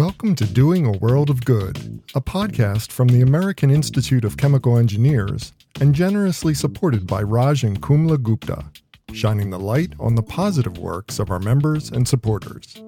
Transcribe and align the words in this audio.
Welcome 0.00 0.34
to 0.36 0.46
Doing 0.46 0.86
a 0.86 0.96
World 0.96 1.28
of 1.28 1.44
Good, 1.44 2.02
a 2.14 2.22
podcast 2.22 2.90
from 2.90 3.08
the 3.08 3.20
American 3.20 3.70
Institute 3.70 4.24
of 4.24 4.38
Chemical 4.38 4.78
Engineers 4.78 5.52
and 5.78 5.94
generously 5.94 6.54
supported 6.54 7.06
by 7.06 7.22
Raj 7.22 7.64
and 7.64 7.82
Kamla 7.82 8.22
Gupta, 8.22 8.64
shining 9.12 9.50
the 9.50 9.58
light 9.58 9.92
on 10.00 10.14
the 10.14 10.22
positive 10.22 10.78
works 10.78 11.18
of 11.18 11.30
our 11.30 11.38
members 11.38 11.90
and 11.90 12.08
supporters. 12.08 12.82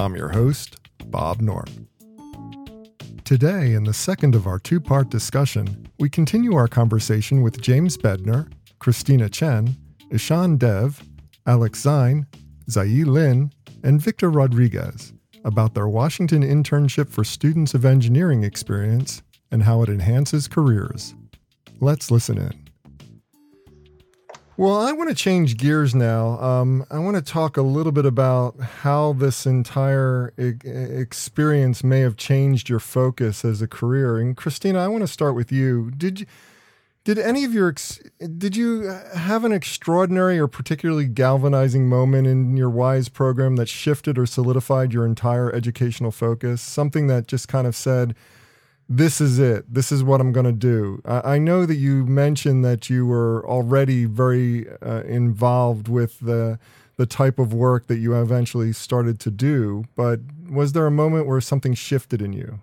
I'm 0.00 0.16
your 0.16 0.30
host, 0.30 0.80
Bob 1.06 1.40
North. 1.40 1.78
Today, 3.24 3.74
in 3.74 3.84
the 3.84 3.94
second 3.94 4.34
of 4.34 4.48
our 4.48 4.58
two 4.58 4.80
part 4.80 5.10
discussion, 5.10 5.88
we 6.00 6.10
continue 6.10 6.56
our 6.56 6.66
conversation 6.66 7.40
with 7.40 7.62
James 7.62 7.96
Bedner, 7.96 8.50
Christina 8.80 9.28
Chen, 9.28 9.76
Ishan 10.10 10.56
Dev, 10.56 11.04
Alex 11.46 11.84
Zine, 11.84 12.26
Zai 12.68 13.04
Lin, 13.04 13.52
and 13.84 14.02
Victor 14.02 14.28
Rodriguez 14.28 15.12
about 15.44 15.74
their 15.74 15.88
Washington 15.88 16.42
internship 16.42 17.08
for 17.08 17.24
students 17.24 17.74
of 17.74 17.84
engineering 17.84 18.44
experience 18.44 19.22
and 19.50 19.62
how 19.62 19.82
it 19.82 19.88
enhances 19.88 20.48
careers. 20.48 21.14
Let's 21.80 22.10
listen 22.10 22.38
in. 22.38 22.68
Well, 24.56 24.74
I 24.74 24.90
want 24.90 25.08
to 25.08 25.14
change 25.14 25.56
gears 25.56 25.94
now. 25.94 26.30
Um, 26.40 26.84
I 26.90 26.98
want 26.98 27.16
to 27.16 27.22
talk 27.22 27.56
a 27.56 27.62
little 27.62 27.92
bit 27.92 28.04
about 28.04 28.58
how 28.58 29.12
this 29.12 29.46
entire 29.46 30.34
e- 30.36 30.54
experience 30.68 31.84
may 31.84 32.00
have 32.00 32.16
changed 32.16 32.68
your 32.68 32.80
focus 32.80 33.44
as 33.44 33.62
a 33.62 33.68
career. 33.68 34.18
And 34.18 34.36
Christina, 34.36 34.80
I 34.80 34.88
want 34.88 35.02
to 35.02 35.06
start 35.06 35.36
with 35.36 35.52
you. 35.52 35.92
Did 35.92 36.20
you, 36.20 36.26
did 37.08 37.18
any 37.18 37.42
of 37.42 37.54
your 37.54 37.70
ex- 37.70 38.00
did 38.36 38.54
you 38.54 38.82
have 39.14 39.42
an 39.46 39.50
extraordinary 39.50 40.38
or 40.38 40.46
particularly 40.46 41.06
galvanizing 41.06 41.88
moment 41.88 42.26
in 42.26 42.54
your 42.54 42.68
WISE 42.68 43.08
program 43.08 43.56
that 43.56 43.66
shifted 43.66 44.18
or 44.18 44.26
solidified 44.26 44.92
your 44.92 45.06
entire 45.06 45.50
educational 45.54 46.10
focus? 46.10 46.60
Something 46.60 47.06
that 47.06 47.26
just 47.26 47.48
kind 47.48 47.66
of 47.66 47.74
said, 47.74 48.14
"This 48.90 49.22
is 49.22 49.38
it. 49.38 49.72
This 49.72 49.90
is 49.90 50.04
what 50.04 50.20
I'm 50.20 50.32
going 50.32 50.44
to 50.44 50.52
do." 50.52 51.00
I-, 51.06 51.36
I, 51.36 51.38
know 51.38 51.64
that 51.64 51.76
you 51.76 52.04
mentioned 52.04 52.62
that 52.66 52.90
you 52.90 53.06
were 53.06 53.42
already 53.48 54.04
very 54.04 54.66
uh, 54.82 55.00
involved 55.04 55.88
with 55.88 56.20
the 56.20 56.58
the 56.98 57.06
type 57.06 57.38
of 57.38 57.54
work 57.54 57.86
that 57.86 58.00
you 58.00 58.20
eventually 58.20 58.74
started 58.74 59.18
to 59.20 59.30
do, 59.30 59.84
but 59.96 60.20
was 60.50 60.74
there 60.74 60.86
a 60.86 60.90
moment 60.90 61.26
where 61.26 61.40
something 61.40 61.72
shifted 61.72 62.20
in 62.20 62.34
you? 62.34 62.60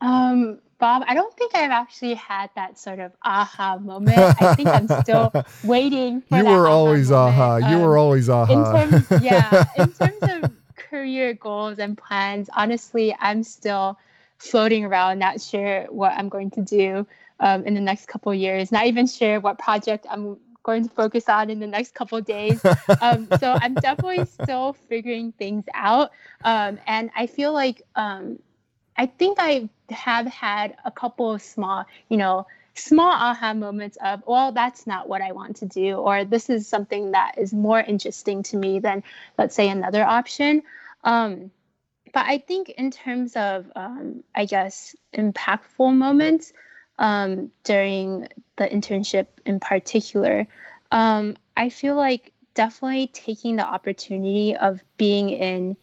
Um 0.00 0.60
Bob, 0.78 1.04
I 1.06 1.14
don't 1.14 1.34
think 1.36 1.54
I've 1.54 1.70
actually 1.70 2.14
had 2.14 2.50
that 2.54 2.78
sort 2.78 2.98
of 2.98 3.12
aha 3.22 3.78
moment. 3.78 4.18
I 4.18 4.54
think 4.54 4.68
I'm 4.68 4.88
still 5.02 5.32
waiting 5.64 6.22
You 6.30 6.44
were 6.44 6.68
always 6.68 7.10
aha. 7.10 7.56
You 7.56 7.76
um, 7.76 7.82
were 7.82 7.96
always 7.96 8.28
aha. 8.28 8.52
In 8.52 8.90
terms, 8.90 9.22
yeah, 9.22 9.64
in 9.78 9.92
terms 9.92 10.22
of 10.22 10.50
career 10.76 11.32
goals 11.34 11.78
and 11.78 11.96
plans, 11.96 12.50
honestly, 12.54 13.16
I'm 13.18 13.42
still 13.42 13.98
floating 14.38 14.84
around, 14.84 15.18
not 15.18 15.40
sure 15.40 15.86
what 15.88 16.12
I'm 16.12 16.28
going 16.28 16.50
to 16.52 16.62
do 16.62 17.06
um, 17.40 17.64
in 17.64 17.74
the 17.74 17.80
next 17.80 18.06
couple 18.06 18.34
years, 18.34 18.70
not 18.70 18.86
even 18.86 19.06
sure 19.06 19.40
what 19.40 19.58
project 19.58 20.06
I'm 20.10 20.36
going 20.62 20.82
to 20.86 20.90
focus 20.94 21.28
on 21.28 21.48
in 21.48 21.60
the 21.60 21.66
next 21.66 21.94
couple 21.94 22.20
days. 22.20 22.60
Um, 23.00 23.28
so 23.38 23.56
I'm 23.60 23.74
definitely 23.88 24.26
still 24.26 24.74
figuring 24.88 25.32
things 25.32 25.64
out. 25.72 26.10
Um, 26.44 26.78
and 26.86 27.10
I 27.16 27.28
feel 27.28 27.52
like 27.52 27.82
um, 27.94 28.40
I 28.96 29.06
think 29.06 29.38
I 29.40 29.68
have 29.90 30.26
had 30.26 30.76
a 30.84 30.90
couple 30.90 31.32
of 31.32 31.42
small, 31.42 31.84
you 32.08 32.16
know, 32.16 32.46
small 32.74 33.10
aha 33.10 33.54
moments 33.54 33.96
of, 34.02 34.22
well, 34.26 34.52
that's 34.52 34.86
not 34.86 35.08
what 35.08 35.22
I 35.22 35.32
want 35.32 35.56
to 35.56 35.66
do, 35.66 35.96
or 35.96 36.24
this 36.24 36.50
is 36.50 36.68
something 36.68 37.12
that 37.12 37.38
is 37.38 37.52
more 37.52 37.80
interesting 37.80 38.42
to 38.44 38.56
me 38.56 38.78
than, 38.80 39.02
let's 39.38 39.54
say, 39.54 39.68
another 39.68 40.04
option. 40.04 40.62
Um, 41.04 41.50
but 42.12 42.26
I 42.26 42.38
think 42.38 42.70
in 42.70 42.90
terms 42.90 43.36
of, 43.36 43.70
um, 43.76 44.24
I 44.34 44.44
guess, 44.44 44.94
impactful 45.14 45.94
moments 45.94 46.52
um, 46.98 47.50
during 47.64 48.28
the 48.56 48.66
internship 48.66 49.26
in 49.44 49.60
particular, 49.60 50.46
um, 50.90 51.36
I 51.56 51.68
feel 51.68 51.94
like 51.94 52.32
definitely 52.54 53.08
taking 53.08 53.56
the 53.56 53.66
opportunity 53.66 54.56
of 54.56 54.82
being 54.96 55.30
in 55.30 55.76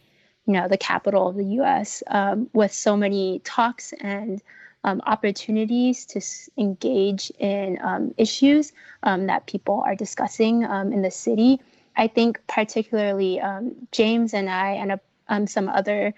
you 0.46 0.52
know 0.52 0.68
the 0.68 0.78
capital 0.78 1.28
of 1.28 1.36
the 1.36 1.44
U.S. 1.60 2.02
Um, 2.08 2.48
with 2.52 2.72
so 2.72 2.96
many 2.96 3.40
talks 3.40 3.92
and 4.00 4.42
um, 4.84 5.00
opportunities 5.06 6.04
to 6.06 6.18
s- 6.18 6.50
engage 6.58 7.30
in 7.38 7.78
um, 7.82 8.14
issues 8.18 8.72
um, 9.02 9.26
that 9.26 9.46
people 9.46 9.82
are 9.86 9.94
discussing 9.94 10.64
um, 10.64 10.92
in 10.92 11.02
the 11.02 11.10
city. 11.10 11.60
I 11.96 12.08
think 12.08 12.40
particularly 12.48 13.40
um, 13.40 13.74
James 13.92 14.34
and 14.34 14.50
I 14.50 14.72
and 14.72 14.92
uh, 15.28 15.46
some 15.46 15.68
other 15.68 16.12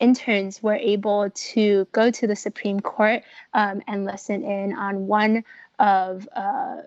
interns 0.00 0.62
were 0.62 0.74
able 0.74 1.30
to 1.30 1.86
go 1.92 2.10
to 2.10 2.26
the 2.26 2.36
Supreme 2.36 2.80
Court 2.80 3.22
and 3.54 4.04
listen 4.04 4.42
in 4.44 4.74
on 4.76 5.06
one 5.06 5.44
of 5.78 6.28
uh, 6.34 6.82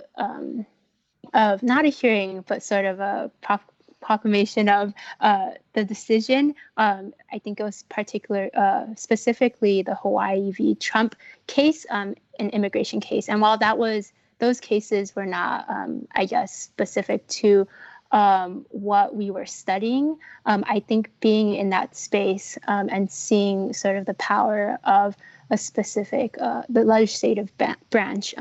of 1.34 1.64
not 1.64 1.86
a 1.86 1.90
hearing, 1.90 2.44
but 2.48 2.64
sort 2.64 2.86
of 2.86 3.00
a 3.00 3.30
prof- 3.42 3.70
proclamation 4.02 4.70
of 4.70 4.94
uh, 5.20 5.52
the 5.74 5.84
decision. 5.84 6.56
Um, 6.78 7.14
I 7.32 7.40
think 7.40 7.60
it 7.60 7.64
was 7.64 7.84
particular, 7.84 8.50
uh, 8.54 8.86
specifically 8.96 9.82
the 9.82 9.96
Hawaii 9.96 10.52
v. 10.52 10.76
Trump 10.76 11.16
case, 11.48 11.86
um, 11.90 12.16
an 12.40 12.50
immigration 12.52 13.00
case. 13.00 13.30
And 13.30 13.42
while 13.42 13.58
that 13.58 13.78
was, 13.78 14.14
those 14.40 14.60
cases 14.60 15.16
were 15.16 15.26
not, 15.26 15.70
um, 15.70 16.08
I 16.14 16.26
guess, 16.26 16.54
specific 16.54 17.26
to 17.28 17.68
um, 18.12 18.66
what 18.70 19.16
we 19.16 19.32
were 19.32 19.46
studying. 19.46 20.18
Um, 20.46 20.64
I 20.68 20.80
think 20.80 21.10
being 21.20 21.56
in 21.56 21.70
that 21.70 21.96
space 21.96 22.58
um, 22.68 22.90
and 22.92 23.10
seeing 23.12 23.74
sort 23.74 23.98
of 23.98 24.06
the 24.06 24.14
power 24.16 24.78
of 24.84 25.16
a 25.50 25.58
specific, 25.58 26.36
uh, 26.40 26.64
the 26.70 26.84
legislative 26.84 27.56
ba- 27.58 27.78
branch, 27.90 28.36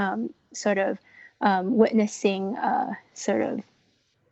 sort 0.53 0.79
of 0.79 0.99
witnessing 1.41 2.57
uh, 2.57 2.95
sort 3.15 3.43
of 3.43 3.61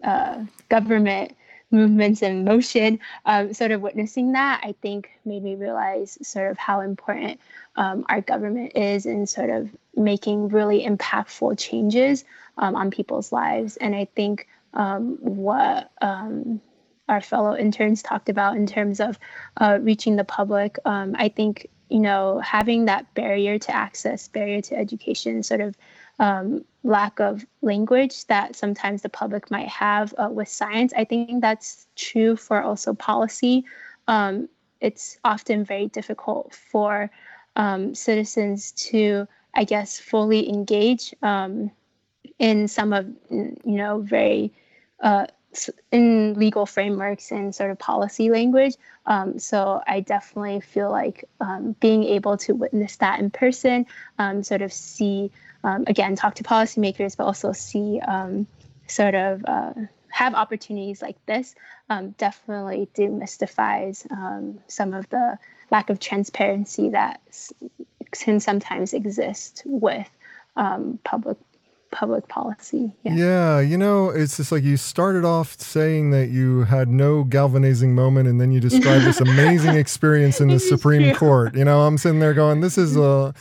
uh, 0.03 0.45
government 0.69 1.37
movements 1.73 2.23
in 2.23 2.45
motion, 2.45 3.01
um, 3.25 3.55
sort 3.55 3.71
of 3.71 3.81
witnessing 3.81 4.33
that, 4.33 4.61
I 4.63 4.75
think 4.83 5.11
made 5.25 5.43
me 5.43 5.55
realize 5.55 6.19
sort 6.23 6.51
of 6.51 6.59
how 6.59 6.81
important 6.81 7.41
um, 7.77 8.05
our 8.09 8.21
government 8.21 8.73
is 8.77 9.07
in 9.07 9.27
sort 9.27 9.51
of 9.51 9.71
making 9.97 10.49
really 10.49 10.85
impactful 10.85 11.59
changes 11.59 12.25
um, 12.59 12.77
on 12.77 12.91
people's 12.91 13.33
lives. 13.33 13.79
And 13.79 13.95
I 13.95 14.07
think 14.15 14.47
um, 14.75 15.17
what 15.21 15.91
um, 16.03 16.61
our 17.09 17.21
fellow 17.21 17.57
interns 17.57 18.03
talked 18.03 18.29
about 18.29 18.57
in 18.57 18.67
terms 18.67 19.01
of 19.01 19.19
uh, 19.57 19.79
reaching 19.81 20.17
the 20.17 20.25
public, 20.25 20.79
um, 20.85 21.17
I 21.19 21.29
think, 21.29 21.69
you 21.89 22.01
know, 22.01 22.39
having 22.41 22.85
that 22.85 23.13
barrier 23.15 23.59
to 23.59 23.75
access, 23.75 24.29
barrier 24.29 24.61
to 24.63 24.77
education 24.77 25.43
sort 25.43 25.61
of 25.63 25.75
um, 26.23 26.65
lack 26.85 27.19
of 27.19 27.45
language 27.63 28.27
that 28.27 28.55
sometimes 28.55 29.03
the 29.03 29.09
public 29.09 29.51
might 29.51 29.69
have 29.69 30.15
uh, 30.17 30.29
with 30.31 30.49
science. 30.49 30.93
I 30.97 31.05
think 31.05 31.43
that's 31.43 31.89
true 31.97 32.37
for 32.37 32.63
also 32.63 32.95
policy. 32.95 33.65
Um, 34.07 34.49
it's 34.81 35.19
often 35.25 35.65
very 35.65 35.89
difficult 35.89 36.55
for 36.55 37.11
um, 37.57 37.95
citizens 37.95 38.71
to, 38.91 39.27
I 39.55 39.65
guess, 39.65 39.99
fully 39.99 40.49
engage 40.49 41.13
um, 41.23 41.73
in 42.39 42.69
some 42.69 42.93
of, 42.93 43.07
you 43.31 43.57
know, 43.65 44.01
very 44.01 44.53
uh, 45.01 45.27
in 45.91 46.35
legal 46.35 46.67
frameworks 46.67 47.31
and 47.31 47.55
sort 47.55 47.71
of 47.71 47.79
policy 47.79 48.31
language. 48.31 48.75
Um, 49.07 49.39
so 49.39 49.83
I 49.87 50.01
definitely 50.01 50.61
feel 50.61 50.91
like 50.91 51.25
um, 51.41 51.77
being 51.81 52.05
able 52.05 52.37
to 52.39 52.55
witness 52.55 52.97
that 52.97 53.21
in 53.21 53.31
person, 53.31 53.87
um, 54.19 54.43
sort 54.43 54.63
of 54.63 54.73
see 54.73 55.31
um, 55.65 55.85
again, 55.87 56.17
talk 56.17 56.35
to 56.37 56.43
policymakers, 56.43 57.17
but 57.17 57.25
also 57.25 57.53
see 57.53 58.01
um, 58.01 58.47
sort 58.87 59.15
of 59.15 59.45
uh, 59.47 59.73
have 60.09 60.35
opportunities 60.35 61.01
like 61.01 61.17
this 61.27 61.55
um, 61.89 62.11
definitely 62.19 62.89
demystifies 62.95 64.07
some 64.67 64.95
of 64.95 65.09
the 65.11 65.39
lack 65.71 65.89
of 65.89 66.01
transparency 66.01 66.91
that 66.91 67.21
can 68.11 68.41
sometimes 68.41 68.93
exist 68.93 69.63
with 69.65 70.09
public 71.05 71.39
public 71.93 72.27
policy. 72.27 72.93
Yeah. 73.05 73.15
yeah, 73.15 73.61
you 73.61 73.79
know, 73.79 74.09
it's 74.11 74.39
just 74.39 74.51
like 74.51 74.65
you 74.65 74.77
started 74.77 75.25
off 75.25 75.61
saying 75.61 76.11
that 76.11 76.31
you 76.31 76.65
had 76.65 76.89
no 76.89 77.23
galvanizing 77.23 77.95
moment, 77.95 78.29
and 78.29 78.41
then 78.41 78.51
you 78.51 78.59
described 78.59 79.05
this 79.05 79.21
amazing 79.21 79.77
experience 79.77 80.41
in 80.41 80.49
the 80.49 80.59
Supreme 80.59 81.03
true. 81.03 81.15
Court. 81.15 81.55
You 81.55 81.65
know, 81.65 81.83
I'm 81.83 81.99
sitting 81.99 82.19
there 82.19 82.35
going, 82.35 82.61
"This 82.61 82.77
is 82.77 82.97
a." 82.97 83.33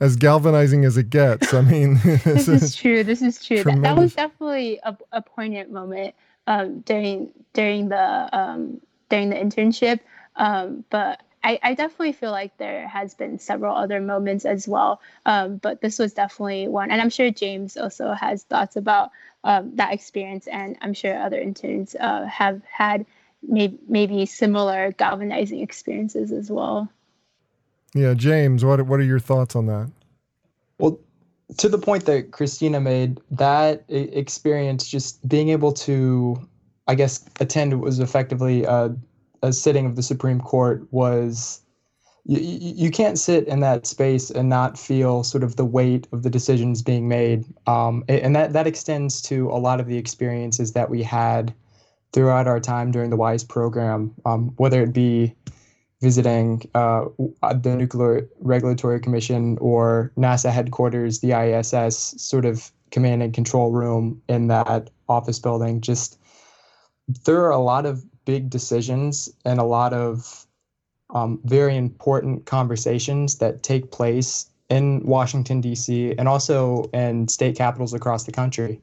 as 0.00 0.16
galvanizing 0.16 0.84
as 0.84 0.96
it 0.96 1.08
gets. 1.08 1.54
I 1.54 1.60
mean, 1.60 1.94
this, 2.24 2.48
is 2.48 2.74
true. 2.74 3.04
This 3.04 3.22
is 3.22 3.42
true. 3.42 3.62
That, 3.62 3.80
that, 3.82 3.96
was 3.96 4.14
definitely 4.14 4.80
a, 4.82 4.96
a 5.12 5.22
poignant 5.22 5.70
moment 5.70 6.14
um, 6.46 6.80
during 6.80 7.30
during 7.52 7.88
the 7.88 8.28
um, 8.36 8.80
during 9.08 9.30
the 9.30 9.36
internship. 9.36 10.00
Um, 10.36 10.84
but 10.90 11.22
I, 11.44 11.58
I, 11.62 11.74
definitely 11.74 12.12
feel 12.12 12.30
like 12.30 12.56
there 12.56 12.88
has 12.88 13.14
been 13.14 13.38
several 13.38 13.76
other 13.76 14.00
moments 14.00 14.46
as 14.46 14.66
well. 14.66 15.00
Um, 15.26 15.58
but 15.58 15.82
this 15.82 15.98
was 15.98 16.14
definitely 16.14 16.68
one, 16.68 16.90
and 16.90 17.00
I'm 17.00 17.10
sure 17.10 17.30
James 17.30 17.76
also 17.76 18.12
has 18.12 18.44
thoughts 18.44 18.76
about 18.76 19.10
um, 19.44 19.76
that 19.76 19.92
experience, 19.92 20.46
and 20.46 20.76
I'm 20.80 20.94
sure 20.94 21.16
other 21.16 21.38
interns 21.38 21.94
uh, 22.00 22.24
have 22.24 22.62
had 22.64 23.04
maybe 23.46 23.78
maybe 23.86 24.24
similar 24.24 24.92
galvanizing 24.92 25.60
experiences 25.60 26.32
as 26.32 26.50
well. 26.50 26.88
Yeah, 27.94 28.14
James, 28.14 28.64
what 28.64 28.80
what 28.86 28.98
are 28.98 29.04
your 29.04 29.20
thoughts 29.20 29.54
on 29.54 29.66
that? 29.66 29.90
Well, 30.78 30.98
to 31.58 31.68
the 31.68 31.78
point 31.78 32.06
that 32.06 32.32
Christina 32.32 32.80
made, 32.80 33.20
that 33.30 33.84
experience, 33.88 34.88
just 34.88 35.26
being 35.28 35.50
able 35.50 35.72
to, 35.72 36.36
I 36.88 36.94
guess, 36.94 37.28
attend 37.38 37.78
was 37.80 38.00
effectively 38.00 38.64
a, 38.64 38.96
a 39.46 39.52
sitting 39.52 39.86
of 39.86 39.96
the 39.96 40.02
Supreme 40.02 40.40
Court 40.40 40.86
was. 40.90 41.60
You, 42.26 42.40
you 42.40 42.90
can't 42.90 43.18
sit 43.18 43.46
in 43.48 43.60
that 43.60 43.86
space 43.86 44.30
and 44.30 44.48
not 44.48 44.78
feel 44.78 45.24
sort 45.24 45.44
of 45.44 45.56
the 45.56 45.64
weight 45.66 46.08
of 46.10 46.22
the 46.22 46.30
decisions 46.30 46.80
being 46.80 47.06
made. 47.06 47.44
Um, 47.66 48.02
and 48.08 48.34
that, 48.34 48.54
that 48.54 48.66
extends 48.66 49.20
to 49.22 49.50
a 49.50 49.60
lot 49.60 49.78
of 49.78 49.88
the 49.88 49.98
experiences 49.98 50.72
that 50.72 50.88
we 50.88 51.02
had 51.02 51.52
throughout 52.14 52.46
our 52.46 52.60
time 52.60 52.92
during 52.92 53.10
the 53.10 53.16
WISE 53.16 53.44
program, 53.44 54.14
um, 54.24 54.54
whether 54.56 54.82
it 54.82 54.94
be 54.94 55.34
visiting 56.00 56.62
uh, 56.74 57.06
the 57.16 57.74
Nuclear 57.76 58.28
Regulatory 58.40 59.00
Commission 59.00 59.58
or 59.58 60.12
NASA 60.16 60.50
headquarters, 60.50 61.20
the 61.20 61.32
ISS 61.32 62.14
sort 62.16 62.44
of 62.44 62.70
command 62.90 63.22
and 63.22 63.34
control 63.34 63.72
room 63.72 64.22
in 64.28 64.46
that 64.48 64.90
office 65.08 65.38
building. 65.38 65.80
Just 65.80 66.18
there 67.24 67.42
are 67.44 67.50
a 67.50 67.58
lot 67.58 67.86
of 67.86 68.04
big 68.24 68.50
decisions 68.50 69.28
and 69.44 69.58
a 69.58 69.64
lot 69.64 69.92
of 69.92 70.46
um, 71.10 71.40
very 71.44 71.76
important 71.76 72.46
conversations 72.46 73.38
that 73.38 73.62
take 73.62 73.90
place 73.90 74.50
in 74.70 75.04
Washington, 75.04 75.60
D.C., 75.60 76.14
and 76.18 76.28
also 76.28 76.84
in 76.92 77.28
state 77.28 77.56
capitals 77.56 77.92
across 77.92 78.24
the 78.24 78.32
country. 78.32 78.80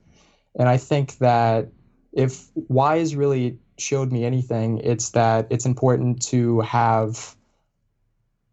And 0.57 0.69
I 0.69 0.77
think 0.77 1.17
that 1.17 1.69
if 2.13 2.47
WISE 2.55 3.15
really 3.15 3.57
showed 3.77 4.11
me 4.11 4.25
anything, 4.25 4.79
it's 4.79 5.09
that 5.09 5.47
it's 5.49 5.65
important 5.65 6.21
to 6.23 6.61
have 6.61 7.35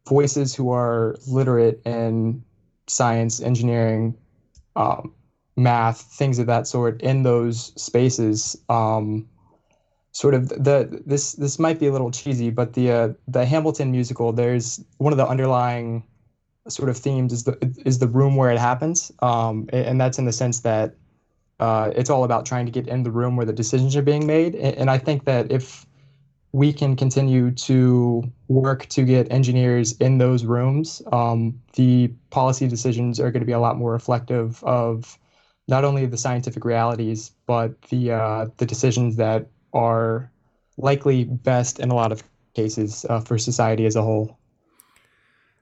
voices 0.09 0.55
who 0.55 0.71
are 0.71 1.17
literate 1.27 1.83
in 1.85 2.43
science, 2.87 3.41
engineering, 3.41 4.17
um, 4.75 5.13
math, 5.57 6.01
things 6.01 6.39
of 6.39 6.47
that 6.47 6.67
sort 6.67 7.03
in 7.03 7.23
those 7.25 7.73
spaces. 7.81 8.57
Um, 8.69 9.29
sort 10.19 10.35
of 10.35 10.49
the 10.49 11.01
this 11.07 11.35
this 11.35 11.61
might 11.61 11.79
be 11.79 11.87
a 11.87 11.93
little 11.93 12.11
cheesy, 12.11 12.51
but 12.51 12.73
the 12.73 12.91
uh, 12.91 13.09
the 13.29 13.47
Hamilton 13.47 13.93
musical, 13.93 14.33
there's 14.33 14.85
one 14.97 15.13
of 15.13 15.17
the 15.17 15.29
underlying 15.35 16.03
sort 16.67 16.89
of 16.89 16.97
themes 16.97 17.33
is 17.33 17.45
the 17.45 17.57
is 17.87 18.01
the 18.01 18.09
room 18.09 18.35
where 18.35 18.51
it 18.51 18.59
happens, 18.59 19.13
um, 19.21 19.69
and 19.73 20.01
that's 20.01 20.19
in 20.19 20.25
the 20.25 20.33
sense 20.33 20.61
that 20.61 20.97
uh, 21.61 21.93
it's 21.95 22.11
all 22.11 22.25
about 22.25 22.45
trying 22.47 22.67
to 22.67 22.73
get 22.73 22.89
in 22.89 23.05
the 23.05 23.13
room 23.13 23.37
where 23.37 23.47
the 23.47 23.53
decisions 23.53 23.95
are 23.95 24.03
being 24.03 24.27
made. 24.27 24.57
And, 24.57 24.91
I 24.91 24.99
think 24.99 25.25
that 25.25 25.53
if 25.53 25.87
we 26.53 26.73
can 26.73 26.97
continue 26.97 27.53
to 27.53 28.25
work 28.49 28.87
to 28.87 29.05
get 29.05 29.31
engineers 29.31 29.93
in 29.99 30.19
those 30.19 30.45
rooms, 30.45 31.01
um, 31.13 31.61
the 31.75 32.09
policy 32.31 32.67
decisions 32.67 33.21
are 33.21 33.31
going 33.31 33.45
to 33.47 33.47
be 33.47 33.59
a 33.61 33.61
lot 33.61 33.77
more 33.77 33.93
reflective 33.93 34.65
of 34.65 35.17
not 35.69 35.85
only 35.85 36.07
the 36.07 36.17
scientific 36.17 36.65
realities, 36.65 37.33
but 37.47 37.81
the 37.91 38.13
uh, 38.13 38.47
the 38.57 38.67
decisions 38.67 39.17
that 39.17 39.47
are 39.73 40.31
likely 40.77 41.25
best 41.25 41.79
in 41.81 41.91
a 41.91 41.95
lot 41.95 42.13
of 42.13 42.23
cases 42.55 43.05
uh, 43.09 43.21
for 43.21 43.39
society 43.39 43.87
as 43.87 43.97
a 43.97 44.03
whole. 44.03 44.39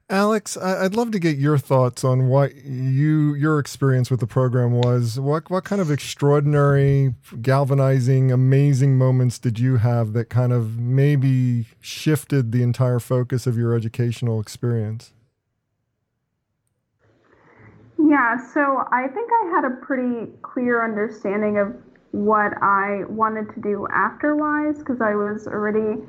Alex, 0.09 0.57
I'd 0.57 0.95
love 0.95 1.11
to 1.11 1.19
get 1.19 1.37
your 1.37 1.59
thoughts 1.59 2.05
on 2.05 2.29
what 2.29 2.55
you 2.55 3.35
your 3.35 3.59
experience 3.59 4.09
with 4.09 4.21
the 4.21 4.27
program 4.27 4.71
was. 4.71 5.19
What 5.19 5.51
what 5.51 5.65
kind 5.65 5.83
of 5.83 5.91
extraordinary, 5.91 7.15
galvanizing, 7.43 8.31
amazing 8.31 8.97
moments 8.97 9.41
did 9.41 9.59
you 9.59 9.79
have 9.79 10.13
that 10.13 10.31
kind 10.31 10.53
of 10.53 10.79
maybe 10.79 11.67
shifted 11.81 12.53
the 12.53 12.63
entire 12.63 13.01
focus 13.01 13.49
of 13.49 13.59
your 13.59 13.75
educational 13.75 14.41
experience? 14.41 15.13
Yeah, 17.99 18.37
so 18.37 18.85
I 18.93 19.09
think 19.09 19.29
I 19.43 19.51
had 19.57 19.65
a 19.65 19.71
pretty 19.85 20.31
clear 20.43 20.85
understanding 20.85 21.59
of 21.59 21.75
what 22.17 22.57
I 22.63 23.05
wanted 23.11 23.53
to 23.55 23.61
do 23.61 23.87
after 23.93 24.35
WISE 24.35 24.79
because 24.79 25.03
I 25.03 25.15
was 25.15 25.47
already 25.47 26.01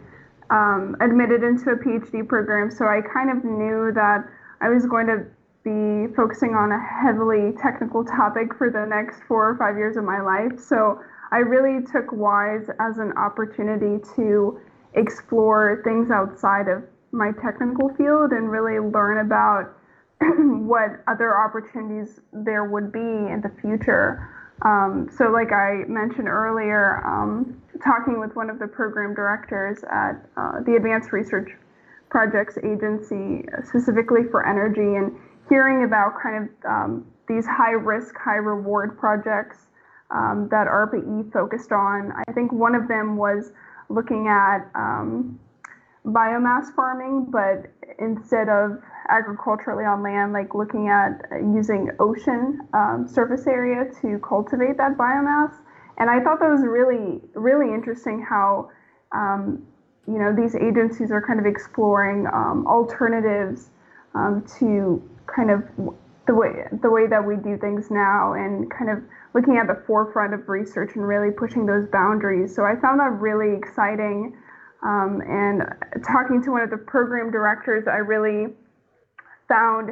um, 0.49 0.95
admitted 1.01 1.43
into 1.43 1.71
a 1.71 1.75
PhD 1.75 2.25
program, 2.25 2.71
so 2.71 2.85
I 2.85 3.01
kind 3.01 3.29
of 3.29 3.43
knew 3.43 3.91
that 3.93 4.23
I 4.61 4.69
was 4.69 4.85
going 4.85 5.07
to 5.07 5.25
be 5.67 6.13
focusing 6.15 6.55
on 6.55 6.71
a 6.71 6.79
heavily 6.79 7.51
technical 7.61 8.05
topic 8.05 8.55
for 8.55 8.69
the 8.69 8.85
next 8.85 9.19
four 9.27 9.49
or 9.49 9.57
five 9.57 9.75
years 9.75 9.97
of 9.97 10.05
my 10.05 10.21
life. 10.21 10.57
So 10.57 11.01
I 11.33 11.39
really 11.39 11.85
took 11.85 12.13
WISE 12.13 12.69
as 12.79 12.99
an 12.99 13.11
opportunity 13.17 14.01
to 14.15 14.61
explore 14.93 15.81
things 15.83 16.09
outside 16.09 16.69
of 16.69 16.83
my 17.11 17.33
technical 17.43 17.89
field 17.95 18.31
and 18.31 18.49
really 18.49 18.79
learn 18.79 19.25
about 19.25 19.75
what 20.21 21.03
other 21.07 21.37
opportunities 21.37 22.21
there 22.31 22.63
would 22.63 22.93
be 22.93 22.99
in 22.99 23.41
the 23.43 23.51
future. 23.61 24.36
Um, 24.63 25.09
so, 25.15 25.29
like 25.29 25.51
I 25.51 25.83
mentioned 25.87 26.27
earlier, 26.27 27.05
um, 27.05 27.61
talking 27.83 28.19
with 28.19 28.35
one 28.35 28.49
of 28.49 28.59
the 28.59 28.67
program 28.67 29.13
directors 29.13 29.83
at 29.83 30.13
uh, 30.35 30.61
the 30.65 30.75
Advanced 30.75 31.11
Research 31.11 31.51
Projects 32.09 32.57
Agency, 32.57 33.45
specifically 33.67 34.23
for 34.31 34.47
energy, 34.47 34.95
and 34.95 35.15
hearing 35.47 35.83
about 35.83 36.13
kind 36.21 36.49
of 36.49 36.65
um, 36.65 37.05
these 37.27 37.45
high 37.45 37.71
risk, 37.71 38.15
high 38.17 38.37
reward 38.37 38.97
projects 38.97 39.67
um, 40.09 40.47
that 40.49 40.67
ARPA-E 40.67 41.29
focused 41.31 41.71
on. 41.71 42.13
I 42.27 42.31
think 42.33 42.51
one 42.51 42.75
of 42.75 42.87
them 42.87 43.17
was 43.17 43.51
looking 43.89 44.27
at 44.27 44.69
um, 44.73 45.39
biomass 46.05 46.73
farming, 46.75 47.27
but 47.29 47.69
instead 47.99 48.49
of 48.49 48.81
agriculturally 49.09 49.85
on 49.85 50.03
land, 50.03 50.33
like 50.33 50.53
looking 50.53 50.89
at 50.89 51.21
using 51.53 51.89
ocean 51.99 52.67
um, 52.73 53.07
surface 53.07 53.47
area 53.47 53.89
to 54.01 54.19
cultivate 54.19 54.77
that 54.77 54.97
biomass. 54.97 55.53
And 55.97 56.09
I 56.09 56.19
thought 56.19 56.39
that 56.39 56.49
was 56.49 56.61
really, 56.61 57.21
really 57.33 57.73
interesting 57.73 58.23
how, 58.27 58.69
um, 59.11 59.65
you 60.07 60.19
know, 60.19 60.35
these 60.35 60.55
agencies 60.55 61.11
are 61.11 61.21
kind 61.21 61.39
of 61.39 61.45
exploring 61.45 62.27
um, 62.27 62.65
alternatives 62.67 63.71
um, 64.13 64.45
to 64.59 65.01
kind 65.25 65.51
of 65.51 65.63
the 66.27 66.35
way 66.35 66.51
the 66.81 66.89
way 66.89 67.07
that 67.07 67.25
we 67.25 67.35
do 67.37 67.57
things 67.57 67.89
now, 67.89 68.33
and 68.33 68.69
kind 68.69 68.91
of 68.91 68.99
looking 69.33 69.57
at 69.57 69.67
the 69.67 69.81
forefront 69.87 70.33
of 70.33 70.47
research 70.49 70.91
and 70.95 71.07
really 71.07 71.31
pushing 71.31 71.65
those 71.65 71.87
boundaries. 71.87 72.53
So 72.55 72.65
I 72.65 72.75
found 72.75 72.99
that 72.99 73.11
really 73.19 73.55
exciting. 73.57 74.35
Um, 74.83 75.21
and 75.27 75.63
talking 76.05 76.43
to 76.43 76.51
one 76.51 76.61
of 76.61 76.69
the 76.69 76.77
program 76.77 77.31
directors, 77.31 77.87
I 77.87 77.97
really 77.97 78.53
found 79.47 79.91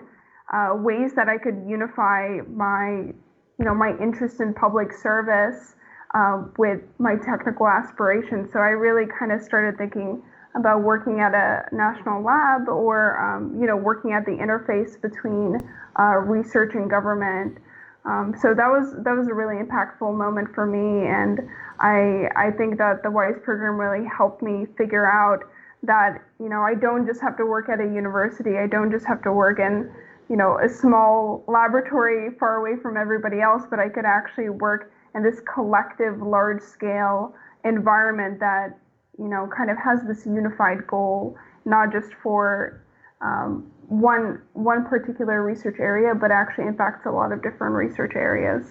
uh, 0.54 0.76
ways 0.76 1.14
that 1.16 1.28
I 1.28 1.38
could 1.38 1.64
unify 1.68 2.40
my, 2.50 3.14
you 3.58 3.66
know, 3.66 3.74
my 3.74 3.98
interest 4.02 4.40
in 4.40 4.54
public 4.54 4.94
service 4.94 5.76
uh, 6.14 6.44
with 6.58 6.82
my 7.00 7.16
technical 7.16 7.68
aspirations. 7.68 8.52
So 8.54 8.60
I 8.60 8.70
really 8.70 9.06
kind 9.20 9.32
of 9.32 9.42
started 9.42 9.78
thinking 9.78 10.22
about 10.56 10.84
working 10.84 11.20
at 11.20 11.34
a 11.34 11.64
national 11.76 12.24
lab 12.24 12.70
or, 12.70 13.20
um, 13.20 13.60
you 13.60 13.68
know, 13.68 13.76
working 13.76 14.14
at 14.14 14.26
the 14.26 14.32
interface 14.32 15.00
between 15.02 15.60
uh, 16.00 16.16
research 16.24 16.76
and 16.76 16.90
government. 16.90 17.58
Um, 18.06 18.36
so 18.40 18.54
that 18.54 18.70
was 18.70 18.94
that 19.04 19.18
was 19.18 19.28
a 19.28 19.34
really 19.34 19.56
impactful 19.56 20.16
moment 20.16 20.54
for 20.54 20.68
me, 20.68 21.08
and 21.08 21.40
I 21.80 22.30
I 22.36 22.52
think 22.52 22.78
that 22.78 23.02
the 23.02 23.10
WISE 23.10 23.40
program 23.44 23.78
really 23.78 24.06
helped 24.06 24.44
me 24.44 24.68
figure 24.78 25.10
out 25.10 25.44
that 25.88 26.24
you 26.40 26.50
know 26.50 26.62
I 26.62 26.76
don't 26.76 27.06
just 27.06 27.22
have 27.22 27.38
to 27.38 27.46
work 27.46 27.70
at 27.70 27.80
a 27.80 27.86
university. 27.86 28.58
I 28.58 28.68
don't 28.68 28.92
just 28.92 29.06
have 29.06 29.22
to 29.24 29.32
work 29.32 29.60
in 29.60 29.92
you 30.30 30.36
know 30.36 30.60
a 30.64 30.70
small 30.70 31.44
laboratory 31.48 32.32
far 32.40 32.58
away 32.58 32.80
from 32.82 32.98
everybody 32.98 33.42
else, 33.42 33.64
but 33.70 33.80
I 33.80 33.90
could 33.90 34.06
actually 34.06 34.50
work 34.50 34.92
in 35.16 35.24
this 35.24 35.42
collective, 35.54 36.22
large 36.22 36.62
scale 36.62 37.34
environment 37.64 38.40
that 38.40 38.78
you 39.18 39.28
know 39.28 39.50
kind 39.56 39.70
of 39.70 39.78
has 39.78 40.04
this 40.08 40.26
unified 40.26 40.86
goal, 40.88 41.38
not 41.66 41.92
just 41.92 42.14
for 42.22 42.82
um, 43.22 43.72
one 43.88 44.42
one 44.54 44.86
particular 44.86 45.44
research 45.44 45.78
area, 45.80 46.14
but 46.14 46.32
actually 46.32 46.68
impacts 46.68 47.06
a 47.06 47.12
lot 47.12 47.32
of 47.32 47.42
different 47.42 47.76
research 47.76 48.14
areas. 48.16 48.66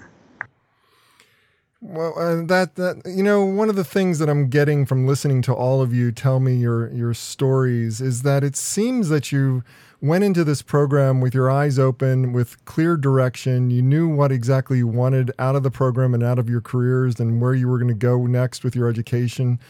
Well, 1.87 2.19
uh, 2.19 2.47
that 2.47 2.77
that 2.77 3.03
you 3.05 3.23
know, 3.23 3.45
one 3.45 3.69
of 3.69 3.77
the 3.77 3.85
things 3.85 4.19
that 4.19 4.31
I'm 4.31 4.49
getting 4.49 4.87
from 4.87 5.07
listening 5.07 5.43
to 5.43 5.53
all 5.53 5.83
of 5.83 5.93
you 5.93 6.13
tell 6.13 6.41
me 6.41 6.57
your 6.57 6.91
your 6.91 7.13
stories 7.13 8.01
is 8.01 8.23
that 8.23 8.43
it 8.43 8.57
seems 8.57 9.11
that 9.11 9.31
you 9.31 9.63
went 10.01 10.25
into 10.25 10.45
this 10.45 10.63
program 10.63 11.21
with 11.21 11.35
your 11.35 11.51
eyes 11.51 11.79
open, 11.79 12.33
with 12.33 12.65
clear 12.65 12.97
direction. 12.97 13.69
You 13.69 13.83
knew 13.83 14.09
what 14.09 14.33
exactly 14.33 14.79
you 14.79 14.87
wanted 14.87 15.31
out 15.39 15.57
of 15.57 15.63
the 15.63 15.71
program 15.71 16.15
and 16.15 16.23
out 16.23 16.39
of 16.39 16.49
your 16.49 16.63
careers, 16.63 17.21
and 17.21 17.39
where 17.39 17.53
you 17.53 17.69
were 17.69 17.79
going 17.79 17.89
to 17.89 17.95
go 17.95 18.27
next 18.27 18.65
with 18.65 18.75
your 18.75 18.89
education. 18.89 19.61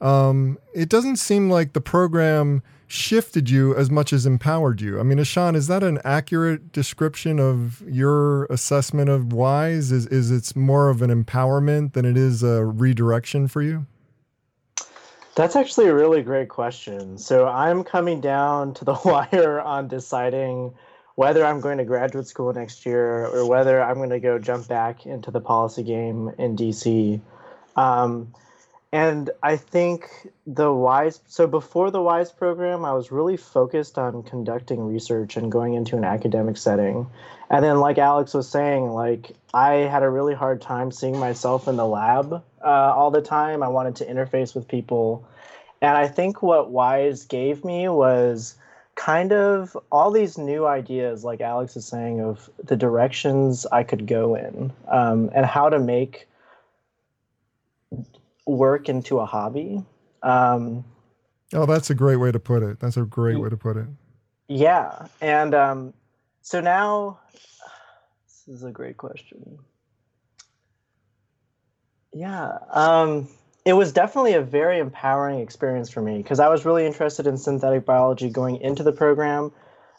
Um, 0.00 0.58
it 0.74 0.88
doesn't 0.88 1.16
seem 1.16 1.50
like 1.50 1.72
the 1.72 1.80
program 1.80 2.62
shifted 2.86 3.50
you 3.50 3.74
as 3.74 3.90
much 3.90 4.12
as 4.12 4.26
empowered 4.26 4.80
you. 4.80 5.00
I 5.00 5.02
mean, 5.02 5.18
Ishan, 5.18 5.54
is 5.54 5.66
that 5.66 5.82
an 5.82 5.98
accurate 6.04 6.72
description 6.72 7.40
of 7.40 7.82
your 7.88 8.44
assessment 8.44 9.08
of 9.10 9.32
WISE? 9.32 9.90
Is 9.90 10.06
is 10.06 10.30
it's 10.30 10.54
more 10.54 10.88
of 10.88 11.02
an 11.02 11.10
empowerment 11.10 11.94
than 11.94 12.04
it 12.04 12.16
is 12.16 12.42
a 12.42 12.64
redirection 12.64 13.48
for 13.48 13.62
you? 13.62 13.86
That's 15.34 15.54
actually 15.54 15.88
a 15.88 15.94
really 15.94 16.22
great 16.22 16.48
question. 16.48 17.18
So 17.18 17.46
I'm 17.46 17.84
coming 17.84 18.20
down 18.20 18.72
to 18.74 18.84
the 18.84 18.94
wire 19.04 19.60
on 19.60 19.88
deciding 19.88 20.72
whether 21.16 21.44
I'm 21.44 21.60
going 21.60 21.78
to 21.78 21.84
graduate 21.84 22.26
school 22.26 22.52
next 22.52 22.86
year 22.86 23.26
or 23.26 23.48
whether 23.48 23.82
I'm 23.82 23.96
going 23.96 24.10
to 24.10 24.20
go 24.20 24.38
jump 24.38 24.68
back 24.68 25.06
into 25.06 25.30
the 25.30 25.40
policy 25.40 25.82
game 25.82 26.30
in 26.38 26.56
DC. 26.56 27.20
Um, 27.74 28.32
and 28.96 29.28
I 29.42 29.58
think 29.58 30.08
the 30.46 30.72
WISE, 30.72 31.20
so 31.26 31.46
before 31.46 31.90
the 31.90 32.00
WISE 32.00 32.32
program, 32.32 32.82
I 32.82 32.94
was 32.94 33.12
really 33.12 33.36
focused 33.36 33.98
on 33.98 34.22
conducting 34.22 34.80
research 34.86 35.36
and 35.36 35.52
going 35.52 35.74
into 35.74 35.98
an 35.98 36.04
academic 36.04 36.56
setting. 36.56 37.06
And 37.50 37.62
then, 37.62 37.78
like 37.78 37.98
Alex 37.98 38.32
was 38.32 38.48
saying, 38.48 38.88
like 38.88 39.32
I 39.52 39.74
had 39.74 40.02
a 40.02 40.08
really 40.08 40.32
hard 40.32 40.62
time 40.62 40.90
seeing 40.90 41.18
myself 41.18 41.68
in 41.68 41.76
the 41.76 41.84
lab 41.84 42.42
uh, 42.64 42.68
all 42.96 43.10
the 43.10 43.20
time. 43.20 43.62
I 43.62 43.68
wanted 43.68 43.96
to 43.96 44.06
interface 44.06 44.54
with 44.54 44.66
people. 44.66 45.28
And 45.82 45.94
I 45.94 46.08
think 46.08 46.42
what 46.42 46.70
WISE 46.70 47.26
gave 47.26 47.66
me 47.66 47.90
was 47.90 48.56
kind 48.94 49.30
of 49.30 49.76
all 49.92 50.10
these 50.10 50.38
new 50.38 50.64
ideas, 50.64 51.22
like 51.22 51.42
Alex 51.42 51.76
is 51.76 51.84
saying, 51.84 52.22
of 52.22 52.48
the 52.64 52.76
directions 52.76 53.66
I 53.66 53.82
could 53.82 54.06
go 54.06 54.36
in 54.36 54.72
um, 54.88 55.28
and 55.34 55.44
how 55.44 55.68
to 55.68 55.78
make 55.78 56.26
work 58.46 58.88
into 58.88 59.18
a 59.18 59.26
hobby. 59.26 59.84
Um, 60.22 60.84
oh, 61.52 61.66
that's 61.66 61.90
a 61.90 61.94
great 61.94 62.16
way 62.16 62.32
to 62.32 62.38
put 62.38 62.62
it. 62.62 62.80
That's 62.80 62.96
a 62.96 63.02
great 63.02 63.38
way 63.38 63.50
to 63.50 63.56
put 63.56 63.76
it. 63.76 63.86
Yeah. 64.48 65.06
And 65.20 65.54
um, 65.54 65.94
so 66.42 66.60
now, 66.60 67.20
this 67.32 68.56
is 68.56 68.62
a 68.62 68.70
great 68.70 68.96
question. 68.96 69.58
Yeah. 72.12 72.58
Um, 72.70 73.28
it 73.64 73.72
was 73.72 73.92
definitely 73.92 74.34
a 74.34 74.40
very 74.40 74.78
empowering 74.78 75.40
experience 75.40 75.90
for 75.90 76.00
me 76.00 76.18
because 76.18 76.38
I 76.38 76.48
was 76.48 76.64
really 76.64 76.86
interested 76.86 77.26
in 77.26 77.36
synthetic 77.36 77.84
biology 77.84 78.30
going 78.30 78.60
into 78.60 78.84
the 78.84 78.92
program. 78.92 79.52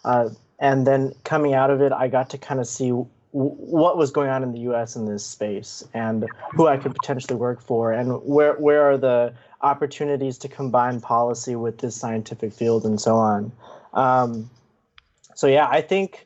Uh, 0.06 0.30
and 0.60 0.88
then 0.88 1.14
coming 1.26 1.54
out 1.54 1.70
of 1.70 1.82
it, 1.82 1.92
I 1.92 2.08
got 2.08 2.30
to 2.32 2.38
kind 2.38 2.60
of 2.60 2.68
see 2.68 2.94
what 3.38 3.98
was 3.98 4.10
going 4.10 4.32
on 4.32 4.42
in 4.42 4.52
the 4.52 4.62
US 4.72 4.96
in 4.96 5.06
this 5.06 5.24
space 5.24 5.84
and 5.94 6.28
who 6.54 6.68
I 6.68 6.78
could 6.78 6.96
potentially 6.96 7.36
work 7.36 7.62
for 7.62 7.92
and 7.92 8.20
where, 8.24 8.54
where 8.54 8.90
are 8.90 8.98
the 8.98 9.32
opportunities 9.62 10.40
to 10.40 10.48
combine 10.48 11.00
policy 11.02 11.56
with 11.56 11.78
this 11.78 11.96
scientific 11.96 12.52
field 12.52 12.84
and 12.84 13.00
so 13.00 13.16
on. 13.16 13.52
Um, 13.94 14.50
so, 15.36 15.46
yeah, 15.46 15.68
I 15.70 15.82
think 15.82 16.26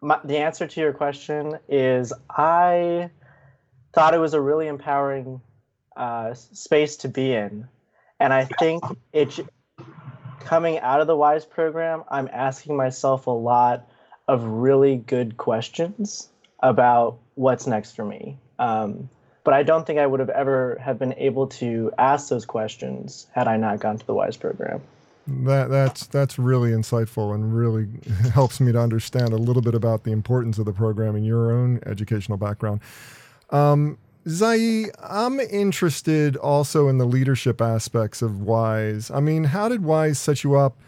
my, 0.00 0.20
the 0.24 0.36
answer 0.36 0.68
to 0.68 0.80
your 0.80 0.92
question 0.92 1.58
is 1.68 2.12
I 2.30 3.10
thought 3.92 4.14
it 4.14 4.18
was 4.18 4.34
a 4.34 4.40
really 4.40 4.68
empowering 4.68 5.40
uh, 5.96 6.34
space 6.34 6.96
to 6.98 7.08
be 7.08 7.32
in. 7.32 7.66
And 8.20 8.32
I 8.32 8.44
think 8.44 8.84
it's 9.12 9.40
coming 10.38 10.78
out 10.78 11.00
of 11.00 11.08
the 11.08 11.16
WISE 11.16 11.46
program, 11.46 12.04
I'm 12.08 12.28
asking 12.32 12.76
myself 12.76 13.26
a 13.26 13.32
lot 13.32 13.90
of 14.28 14.44
really 14.44 14.96
good 14.98 15.36
questions 15.36 16.28
about 16.64 17.18
what's 17.34 17.66
next 17.66 17.94
for 17.94 18.04
me. 18.04 18.38
Um, 18.58 19.08
but 19.44 19.52
I 19.52 19.62
don't 19.62 19.86
think 19.86 19.98
I 19.98 20.06
would 20.06 20.20
have 20.20 20.30
ever 20.30 20.78
have 20.82 20.98
been 20.98 21.14
able 21.18 21.46
to 21.48 21.92
ask 21.98 22.28
those 22.28 22.46
questions 22.46 23.26
had 23.32 23.46
I 23.46 23.58
not 23.58 23.78
gone 23.78 23.98
to 23.98 24.06
the 24.06 24.14
WISE 24.14 24.38
program. 24.38 24.80
That 25.26 25.68
that's 25.70 26.06
that's 26.06 26.38
really 26.38 26.70
insightful 26.70 27.34
and 27.34 27.54
really 27.54 27.88
helps 28.32 28.60
me 28.60 28.72
to 28.72 28.80
understand 28.80 29.32
a 29.32 29.36
little 29.36 29.62
bit 29.62 29.74
about 29.74 30.04
the 30.04 30.12
importance 30.12 30.58
of 30.58 30.64
the 30.64 30.72
program 30.72 31.14
in 31.16 31.24
your 31.24 31.52
own 31.52 31.80
educational 31.86 32.38
background. 32.38 32.80
Um, 33.50 33.98
Zai, 34.26 34.86
I'm 35.02 35.38
interested 35.40 36.36
also 36.36 36.88
in 36.88 36.96
the 36.96 37.04
leadership 37.04 37.60
aspects 37.60 38.22
of 38.22 38.40
Wise. 38.40 39.10
I 39.10 39.20
mean, 39.20 39.44
how 39.44 39.68
did 39.68 39.84
Wise 39.84 40.18
set 40.18 40.44
you 40.44 40.56
up 40.56 40.78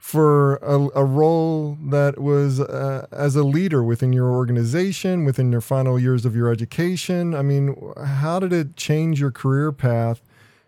for 0.00 0.56
a, 0.56 0.88
a 0.96 1.04
role 1.04 1.78
that 1.82 2.18
was 2.18 2.58
uh, 2.58 3.06
as 3.12 3.36
a 3.36 3.44
leader 3.44 3.84
within 3.84 4.12
your 4.12 4.30
organization, 4.30 5.24
within 5.24 5.52
your 5.52 5.60
final 5.60 5.98
years 5.98 6.24
of 6.24 6.34
your 6.34 6.50
education? 6.50 7.34
I 7.34 7.42
mean, 7.42 7.76
how 8.04 8.40
did 8.40 8.52
it 8.52 8.76
change 8.76 9.20
your 9.20 9.30
career 9.30 9.70
path 9.70 10.20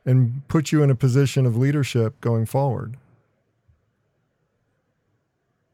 and 0.06 0.46
put 0.48 0.70
you 0.70 0.82
in 0.82 0.90
a 0.90 0.94
position 0.94 1.46
of 1.46 1.56
leadership 1.56 2.20
going 2.20 2.46
forward? 2.46 2.96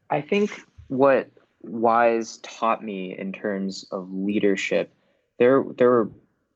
I 0.09 0.23
think 0.23 0.65
what 0.87 1.29
Wise 1.62 2.38
taught 2.38 2.83
me 2.83 3.19
in 3.19 3.33
terms 3.33 3.85
of 3.91 4.11
leadership 4.12 4.95
there 5.38 5.65
there 5.77 5.91
were 5.91 6.11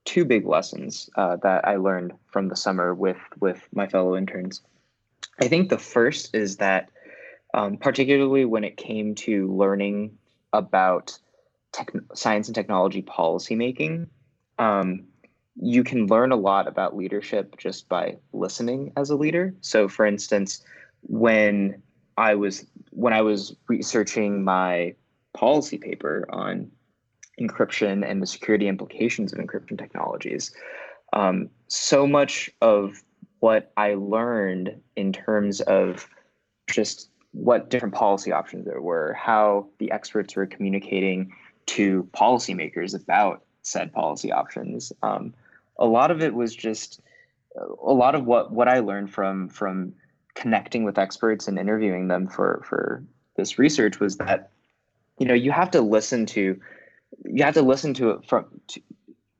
two 0.04 0.24
big 0.24 0.46
lessons 0.46 1.08
uh, 1.16 1.36
that 1.36 1.66
I 1.66 1.76
learned 1.76 2.12
from 2.26 2.48
the 2.48 2.56
summer 2.56 2.94
with 2.94 3.18
with 3.40 3.60
my 3.72 3.86
fellow 3.86 4.16
interns. 4.16 4.62
I 5.40 5.48
think 5.48 5.70
the 5.70 5.78
first 5.78 6.34
is 6.34 6.56
that, 6.58 6.90
um, 7.54 7.76
particularly 7.76 8.44
when 8.44 8.64
it 8.64 8.76
came 8.76 9.14
to 9.14 9.52
learning 9.52 10.18
about 10.52 11.18
tech, 11.72 11.90
science 12.14 12.48
and 12.48 12.54
technology 12.54 13.02
policymaking, 13.02 14.06
um, 14.58 15.04
you 15.56 15.84
can 15.84 16.06
learn 16.06 16.32
a 16.32 16.36
lot 16.36 16.66
about 16.66 16.96
leadership 16.96 17.56
just 17.58 17.88
by 17.88 18.16
listening 18.32 18.92
as 18.96 19.10
a 19.10 19.16
leader. 19.16 19.54
So, 19.60 19.88
for 19.88 20.06
instance, 20.06 20.62
when 21.02 21.82
I 22.16 22.34
was 22.34 22.66
when 22.90 23.12
I 23.12 23.22
was 23.22 23.54
researching 23.68 24.44
my 24.44 24.94
policy 25.34 25.78
paper 25.78 26.26
on 26.30 26.70
encryption 27.40 28.08
and 28.08 28.22
the 28.22 28.26
security 28.26 28.68
implications 28.68 29.32
of 29.32 29.38
encryption 29.38 29.78
technologies. 29.78 30.54
Um, 31.12 31.48
so 31.68 32.06
much 32.06 32.50
of 32.60 33.02
what 33.40 33.72
I 33.76 33.94
learned 33.94 34.80
in 34.96 35.12
terms 35.12 35.60
of 35.62 36.08
just 36.70 37.10
what 37.32 37.70
different 37.70 37.94
policy 37.94 38.30
options 38.30 38.66
there 38.66 38.80
were, 38.80 39.14
how 39.14 39.66
the 39.78 39.90
experts 39.90 40.36
were 40.36 40.46
communicating 40.46 41.32
to 41.66 42.08
policymakers 42.14 42.94
about 42.94 43.42
said 43.62 43.92
policy 43.92 44.30
options. 44.30 44.92
Um, 45.02 45.34
a 45.78 45.86
lot 45.86 46.10
of 46.10 46.20
it 46.20 46.34
was 46.34 46.54
just 46.54 47.00
a 47.56 47.92
lot 47.92 48.14
of 48.14 48.24
what 48.26 48.52
what 48.52 48.68
I 48.68 48.80
learned 48.80 49.12
from 49.12 49.48
from 49.48 49.94
connecting 50.34 50.84
with 50.84 50.98
experts 50.98 51.48
and 51.48 51.58
interviewing 51.58 52.08
them 52.08 52.26
for 52.26 52.62
for 52.68 53.04
this 53.36 53.58
research 53.58 54.00
was 54.00 54.16
that 54.16 54.50
you 55.18 55.26
know 55.26 55.34
you 55.34 55.50
have 55.52 55.70
to 55.72 55.80
listen 55.80 56.26
to 56.26 56.60
you 57.24 57.44
have 57.44 57.54
to 57.54 57.62
listen 57.62 57.94
to 57.94 58.10
it 58.10 58.24
from 58.26 58.46
to, 58.68 58.80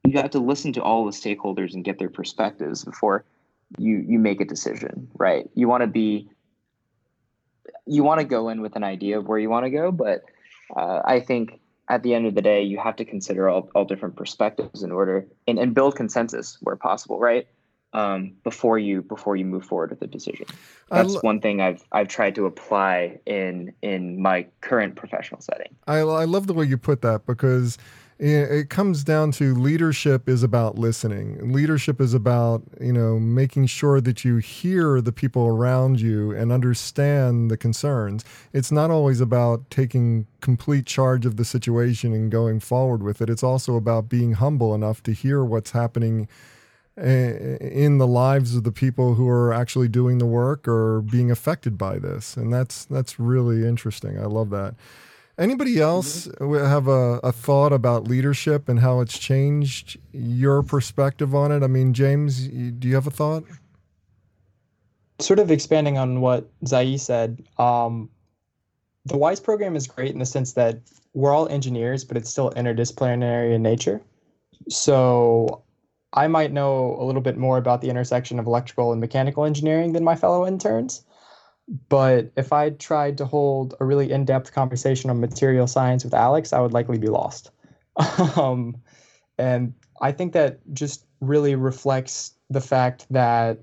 you 0.05 0.19
have 0.19 0.31
to 0.31 0.39
listen 0.39 0.73
to 0.75 0.83
all 0.83 1.05
the 1.05 1.11
stakeholders 1.11 1.75
and 1.75 1.85
get 1.85 1.99
their 1.99 2.11
perspectives 2.11 2.85
before 2.85 3.25
you 3.79 4.05
you 4.07 4.19
make 4.19 4.41
a 4.41 4.45
decision 4.45 5.09
right 5.15 5.49
you 5.55 5.69
want 5.69 5.81
to 5.83 5.87
be 5.87 6.29
you 7.87 8.05
want 8.05 8.21
to 8.21 8.27
go 8.27 8.49
in 8.49 8.61
with 8.61 8.77
an 8.77 8.85
idea 8.85 9.19
of 9.19 9.27
where 9.27 9.39
you 9.39 9.51
want 9.51 9.65
to 9.65 9.71
go 9.71 9.91
but 9.91 10.23
uh, 10.77 11.01
i 11.05 11.21
think 11.21 11.61
at 11.89 12.03
the 12.03 12.15
end 12.15 12.27
of 12.27 12.35
the 12.35 12.43
day 12.43 12.63
you 12.63 12.79
have 12.79 12.97
to 12.97 13.05
consider 13.05 13.49
all, 13.49 13.69
all 13.75 13.85
different 13.85 14.17
perspectives 14.17 14.83
in 14.83 14.93
order 14.93 15.27
and, 15.47 15.59
and 15.59 15.75
build 15.75 15.97
consensus 15.97 16.59
where 16.61 16.77
possible 16.77 17.19
right 17.19 17.47
um, 17.93 18.33
before 18.43 18.79
you 18.79 19.03
before 19.03 19.37
you 19.37 19.45
move 19.45 19.65
forward 19.65 19.91
with 19.91 20.03
a 20.03 20.07
decision. 20.07 20.47
That's 20.91 21.15
lo- 21.15 21.21
one 21.21 21.41
thing 21.41 21.61
I've 21.61 21.85
I've 21.93 22.09
tried 22.09 22.35
to 22.37 22.47
apply 22.47 23.19
in 23.27 23.73
in 23.83 24.21
my 24.21 24.47
current 24.61 24.97
professional 24.97 25.41
setting. 25.41 25.75
I 25.87 25.99
I 25.99 26.25
love 26.25 26.47
the 26.47 26.55
way 26.55 26.65
you 26.65 26.79
put 26.79 27.03
that 27.03 27.27
because 27.27 27.79
it 28.25 28.71
comes 28.71 29.03
down 29.03 29.33
to 29.33 29.53
leadership 29.53 30.29
is 30.29 30.45
about 30.45 30.79
listening. 30.79 31.53
Leadership 31.53 32.01
is 32.01 32.15
about, 32.15 32.63
you 32.81 32.93
know, 32.93 33.19
making 33.19 33.67
sure 33.67 34.01
that 34.01 34.25
you 34.25 34.37
hear 34.37 35.01
the 35.01 35.11
people 35.11 35.45
around 35.47 36.01
you 36.01 36.31
and 36.31 36.53
understand 36.53 37.51
the 37.51 37.57
concerns. 37.57 38.25
It's 38.53 38.71
not 38.71 38.93
always 38.93 39.21
about 39.21 39.69
taking 39.71 40.29
complete 40.41 40.87
charge 40.87 41.27
of 41.27 41.37
the 41.37 41.45
situation 41.45 42.13
and 42.13 42.31
going 42.31 42.61
forward 42.61 43.03
with 43.03 43.21
it. 43.21 43.29
It's 43.29 43.43
also 43.43 43.75
about 43.75 44.09
being 44.09 44.35
humble 44.35 44.73
enough 44.73 45.03
to 45.03 45.13
hear 45.13 45.45
what's 45.45 45.73
happening 45.73 46.29
eh, 46.97 47.57
in 47.61 47.99
the 47.99 48.07
lives 48.07 48.55
of 48.55 48.63
the 48.63 48.71
people 48.71 49.15
who 49.17 49.29
are 49.29 49.53
actually 49.53 49.89
doing 49.89 50.19
the 50.19 50.27
work 50.27 50.69
or 50.69 51.03
being 51.03 51.33
affected 51.33 51.77
by 51.77 51.99
this 51.99 52.37
and 52.37 52.53
that's 52.53 52.85
that's 52.85 53.19
really 53.19 53.67
interesting 53.67 54.19
i 54.19 54.27
love 54.27 54.51
that 54.51 54.75
anybody 55.43 55.81
else 55.81 56.29
have 56.41 56.89
a, 56.89 57.21
a 57.23 57.33
thought 57.33 57.73
about 57.73 58.05
leadership 58.05 58.69
and 58.69 58.81
how 58.81 59.01
it's 59.01 59.19
changed 59.19 59.99
your 60.13 60.63
perspective 60.63 61.35
on 61.35 61.53
it? 61.53 61.63
I 61.63 61.67
mean 61.67 61.93
james 61.93 62.49
do 62.49 62.89
you 62.89 62.95
have 62.95 63.07
a 63.07 63.11
thought? 63.11 63.45
Sort 65.19 65.39
of 65.39 65.51
expanding 65.51 65.99
on 65.99 66.21
what 66.21 66.49
zai 66.67 66.97
said 66.97 67.43
um, 67.59 68.09
the 69.05 69.17
wise 69.17 69.41
program 69.41 69.77
is 69.77 69.87
great 69.87 70.13
in 70.13 70.21
the 70.21 70.27
sense 70.27 70.53
that 70.53 70.79
we're 71.13 71.33
all 71.33 71.49
engineers 71.49 72.05
but 72.05 72.17
it's 72.17 72.31
still 72.31 72.51
interdisciplinary 72.53 73.55
in 73.55 73.63
nature. 73.63 74.01
So 74.69 75.63
I 76.13 76.29
might 76.29 76.53
know 76.53 76.97
a 77.01 77.05
little 77.05 77.23
bit 77.23 77.37
more 77.37 77.57
about 77.57 77.81
the 77.81 77.89
intersection 77.89 78.39
of 78.39 78.47
electrical 78.47 78.93
and 78.93 79.01
mechanical 79.01 79.45
engineering 79.45 79.93
than 79.93 80.05
my 80.05 80.15
fellow 80.15 80.47
interns. 80.47 81.05
But 81.89 82.33
if 82.37 82.53
I 82.53 82.71
tried 82.71 83.19
to 83.19 83.25
hold 83.25 83.75
a 83.81 83.85
really 83.85 84.11
in 84.11 84.25
depth 84.25 84.53
conversation 84.53 85.11
on 85.11 85.21
material 85.21 85.67
science 85.67 86.05
with 86.05 86.15
Alex, 86.15 86.53
I 86.53 86.61
would 86.61 86.73
likely 86.73 86.99
be 86.99 87.09
lost. 87.09 87.51
um, 88.37 88.77
and 89.39 89.75
I 90.01 90.13
think 90.13 90.33
that 90.33 90.61
just 90.73 91.07
really 91.21 91.55
reflects 91.55 92.35
the 92.51 92.61
fact 92.61 93.07
that 93.11 93.61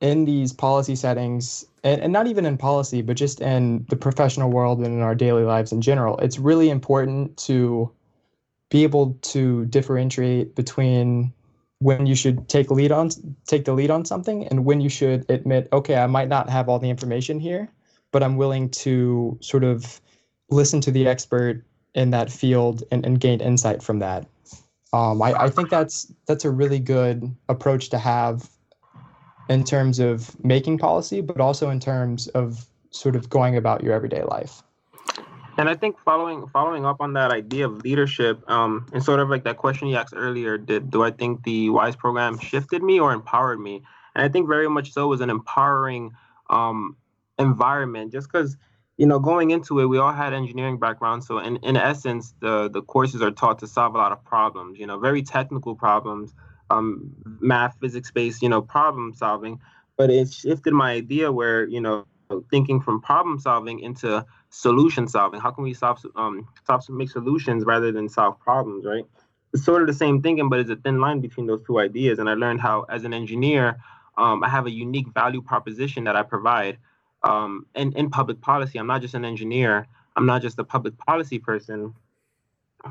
in 0.00 0.24
these 0.24 0.52
policy 0.52 0.94
settings, 0.94 1.64
and, 1.82 2.00
and 2.00 2.12
not 2.12 2.26
even 2.26 2.46
in 2.46 2.56
policy, 2.56 3.02
but 3.02 3.16
just 3.16 3.40
in 3.40 3.84
the 3.88 3.96
professional 3.96 4.50
world 4.50 4.78
and 4.78 4.86
in 4.86 5.00
our 5.00 5.14
daily 5.14 5.44
lives 5.44 5.72
in 5.72 5.80
general, 5.80 6.18
it's 6.18 6.38
really 6.38 6.70
important 6.70 7.36
to 7.36 7.90
be 8.70 8.82
able 8.82 9.16
to 9.22 9.64
differentiate 9.66 10.54
between 10.54 11.32
when 11.80 12.06
you 12.06 12.14
should 12.14 12.48
take 12.48 12.70
lead 12.70 12.90
on 12.90 13.10
take 13.46 13.64
the 13.64 13.72
lead 13.72 13.90
on 13.90 14.04
something 14.04 14.46
and 14.48 14.64
when 14.64 14.80
you 14.80 14.88
should 14.88 15.24
admit 15.30 15.68
okay 15.72 15.96
i 15.96 16.06
might 16.06 16.28
not 16.28 16.50
have 16.50 16.68
all 16.68 16.78
the 16.78 16.90
information 16.90 17.38
here 17.38 17.68
but 18.10 18.22
i'm 18.22 18.36
willing 18.36 18.68
to 18.68 19.38
sort 19.40 19.62
of 19.62 20.00
listen 20.50 20.80
to 20.80 20.90
the 20.90 21.06
expert 21.06 21.64
in 21.94 22.10
that 22.10 22.30
field 22.30 22.82
and, 22.90 23.04
and 23.04 23.20
gain 23.20 23.40
insight 23.40 23.82
from 23.82 23.98
that. 23.98 24.26
Um, 24.92 25.20
I, 25.20 25.32
I 25.34 25.50
think 25.50 25.68
that's 25.68 26.10
that's 26.26 26.44
a 26.44 26.50
really 26.50 26.78
good 26.78 27.34
approach 27.48 27.90
to 27.90 27.98
have 27.98 28.48
in 29.50 29.64
terms 29.64 29.98
of 29.98 30.42
making 30.42 30.78
policy 30.78 31.20
but 31.20 31.40
also 31.40 31.68
in 31.68 31.80
terms 31.80 32.28
of 32.28 32.66
sort 32.90 33.14
of 33.14 33.28
going 33.28 33.56
about 33.56 33.82
your 33.82 33.92
everyday 33.92 34.22
life 34.22 34.62
and 35.58 35.68
I 35.68 35.74
think 35.74 35.98
following 35.98 36.46
following 36.46 36.86
up 36.86 37.00
on 37.00 37.14
that 37.14 37.32
idea 37.32 37.66
of 37.66 37.82
leadership, 37.82 38.48
um, 38.48 38.86
and 38.92 39.02
sort 39.02 39.18
of 39.18 39.28
like 39.28 39.42
that 39.42 39.56
question 39.56 39.88
you 39.88 39.96
asked 39.96 40.14
earlier, 40.16 40.56
did 40.56 40.90
do 40.90 41.02
I 41.02 41.10
think 41.10 41.42
the 41.42 41.68
WISE 41.70 41.96
program 41.96 42.38
shifted 42.38 42.80
me 42.82 43.00
or 43.00 43.12
empowered 43.12 43.58
me? 43.58 43.82
And 44.14 44.24
I 44.24 44.28
think 44.28 44.46
very 44.46 44.70
much 44.70 44.92
so 44.92 45.08
was 45.08 45.20
an 45.20 45.30
empowering 45.30 46.12
um, 46.48 46.96
environment, 47.40 48.12
just 48.12 48.30
because 48.32 48.56
you 48.98 49.06
know 49.06 49.18
going 49.18 49.50
into 49.50 49.80
it, 49.80 49.86
we 49.86 49.98
all 49.98 50.12
had 50.12 50.32
engineering 50.32 50.78
backgrounds, 50.78 51.26
so 51.26 51.40
in, 51.40 51.56
in 51.56 51.76
essence, 51.76 52.34
the 52.40 52.70
the 52.70 52.82
courses 52.82 53.20
are 53.20 53.32
taught 53.32 53.58
to 53.58 53.66
solve 53.66 53.96
a 53.96 53.98
lot 53.98 54.12
of 54.12 54.24
problems, 54.24 54.78
you 54.78 54.86
know, 54.86 55.00
very 55.00 55.22
technical 55.22 55.74
problems, 55.74 56.32
um, 56.70 57.12
math, 57.40 57.76
physics 57.80 58.12
based, 58.12 58.42
you 58.42 58.48
know, 58.48 58.62
problem 58.62 59.12
solving. 59.12 59.58
But 59.96 60.10
it 60.10 60.32
shifted 60.32 60.72
my 60.72 60.92
idea 60.92 61.32
where 61.32 61.66
you 61.66 61.80
know 61.80 62.04
thinking 62.48 62.80
from 62.80 63.00
problem 63.00 63.40
solving 63.40 63.80
into 63.80 64.24
solution 64.50 65.06
solving. 65.08 65.40
How 65.40 65.50
can 65.50 65.64
we 65.64 65.74
solve 65.74 66.04
um 66.16 66.48
solve 66.66 66.88
make 66.88 67.10
solutions 67.10 67.64
rather 67.64 67.92
than 67.92 68.08
solve 68.08 68.38
problems, 68.40 68.84
right? 68.84 69.04
It's 69.52 69.64
sort 69.64 69.82
of 69.82 69.88
the 69.88 69.94
same 69.94 70.20
thinking, 70.22 70.48
but 70.48 70.60
it's 70.60 70.70
a 70.70 70.76
thin 70.76 71.00
line 71.00 71.20
between 71.20 71.46
those 71.46 71.62
two 71.66 71.78
ideas. 71.78 72.18
And 72.18 72.28
I 72.28 72.34
learned 72.34 72.60
how, 72.60 72.82
as 72.82 73.04
an 73.04 73.14
engineer, 73.14 73.78
um, 74.18 74.42
I 74.42 74.48
have 74.48 74.66
a 74.66 74.70
unique 74.70 75.08
value 75.14 75.40
proposition 75.40 76.04
that 76.04 76.16
I 76.16 76.22
provide. 76.22 76.78
Um, 77.22 77.66
in, 77.74 77.92
in 77.96 78.10
public 78.10 78.40
policy, 78.40 78.78
I'm 78.78 78.86
not 78.86 79.00
just 79.00 79.14
an 79.14 79.24
engineer. 79.24 79.86
I'm 80.16 80.26
not 80.26 80.42
just 80.42 80.58
a 80.58 80.64
public 80.64 80.98
policy 80.98 81.38
person. 81.38 81.94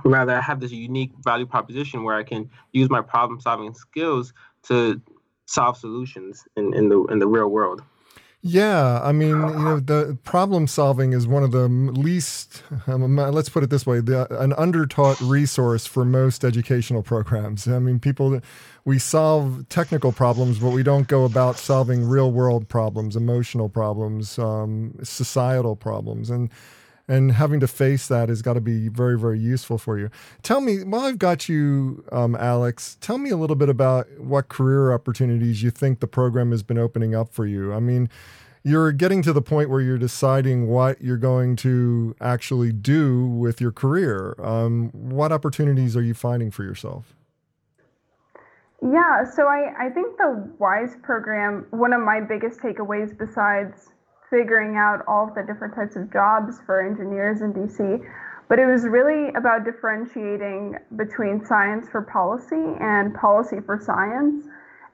Rather, 0.04 0.34
I 0.34 0.42
have 0.42 0.60
this 0.60 0.72
unique 0.72 1.12
value 1.24 1.46
proposition 1.46 2.04
where 2.04 2.16
I 2.16 2.24
can 2.24 2.50
use 2.72 2.90
my 2.90 3.02
problem 3.02 3.40
solving 3.40 3.74
skills 3.74 4.34
to 4.64 5.00
solve 5.46 5.78
solutions 5.78 6.46
in, 6.58 6.74
in 6.74 6.90
the 6.90 7.04
in 7.06 7.20
the 7.20 7.28
real 7.28 7.48
world. 7.48 7.82
Yeah, 8.50 9.02
I 9.04 9.12
mean, 9.12 9.32
you 9.32 9.36
know, 9.36 9.80
the 9.82 10.18
problem 10.24 10.68
solving 10.68 11.12
is 11.12 11.28
one 11.28 11.44
of 11.44 11.52
the 11.52 11.68
least. 11.68 12.64
Um, 12.88 13.18
let's 13.18 13.50
put 13.50 13.62
it 13.64 13.70
this 13.70 13.86
way: 13.86 14.00
the, 14.00 14.26
an 14.42 14.54
undertaught 14.54 15.18
resource 15.28 15.86
for 15.86 16.06
most 16.06 16.46
educational 16.46 17.04
programs. 17.04 17.68
I 17.68 17.80
mean, 17.80 18.00
people 18.00 18.40
we 18.86 19.00
solve 19.00 19.68
technical 19.68 20.14
problems, 20.14 20.60
but 20.60 20.70
we 20.70 20.82
don't 20.82 21.10
go 21.10 21.26
about 21.26 21.58
solving 21.58 22.08
real 22.08 22.32
world 22.32 22.70
problems, 22.70 23.18
emotional 23.18 23.68
problems, 23.68 24.40
um, 24.40 24.94
societal 25.04 25.76
problems, 25.76 26.30
and 26.30 26.50
and 27.08 27.32
having 27.32 27.60
to 27.60 27.68
face 27.68 28.08
that 28.08 28.30
has 28.30 28.42
got 28.42 28.54
to 28.54 28.62
be 28.62 28.88
very 28.90 29.18
very 29.18 29.40
useful 29.40 29.78
for 29.78 29.98
you. 29.98 30.10
Tell 30.44 30.62
me 30.62 30.84
while 30.84 31.02
i've 31.02 31.20
got 31.20 31.48
you 31.50 32.04
um, 32.12 32.36
alex 32.36 32.98
tell 33.02 33.18
me 33.18 33.30
a 33.30 33.38
little 33.38 33.56
bit 33.56 33.70
about 33.70 34.08
what 34.20 34.50
career 34.50 34.94
opportunities 34.94 35.64
you 35.64 35.72
think 35.72 36.00
the 36.00 36.08
program 36.08 36.52
has 36.52 36.64
been 36.64 36.78
opening 36.78 37.16
up 37.16 37.30
for 37.30 37.46
you. 37.46 37.74
I 37.74 37.80
mean 37.80 38.10
you're 38.64 38.92
getting 38.92 39.22
to 39.22 39.32
the 39.32 39.42
point 39.42 39.70
where 39.70 39.80
you're 39.80 39.98
deciding 39.98 40.68
what 40.68 41.02
you're 41.02 41.16
going 41.16 41.56
to 41.56 42.14
actually 42.20 42.74
do 42.74 43.26
with 43.26 43.62
your 43.62 43.72
career. 43.72 44.36
Um, 44.44 44.90
what 44.92 45.32
opportunities 45.32 45.96
are 45.96 46.02
you 46.02 46.14
finding 46.14 46.52
for 46.52 46.64
yourself? 46.64 47.16
Yeah, 48.82 49.24
so 49.24 49.48
I, 49.48 49.88
I 49.88 49.90
think 49.90 50.18
the 50.18 50.52
WISE 50.60 50.98
program, 51.02 51.66
one 51.72 51.94
of 51.94 52.02
my 52.02 52.20
biggest 52.20 52.60
takeaways 52.60 53.18
besides 53.18 53.90
figuring 54.30 54.76
out 54.76 55.04
all 55.08 55.28
of 55.28 55.36
the 55.36 55.44
different 55.44 55.74
types 55.76 55.96
of 55.96 56.12
jobs 56.12 56.60
for 56.66 56.82
engineers 56.82 57.42
in 57.42 57.54
DC. 57.54 58.04
But 58.50 58.60
it 58.60 58.66
was 58.66 58.84
really 58.84 59.30
about 59.36 59.66
differentiating 59.66 60.76
between 60.96 61.46
science 61.46 61.88
for 61.90 62.02
policy 62.02 62.76
and 62.80 63.14
policy 63.14 63.58
for 63.66 63.78
science. 63.78 64.48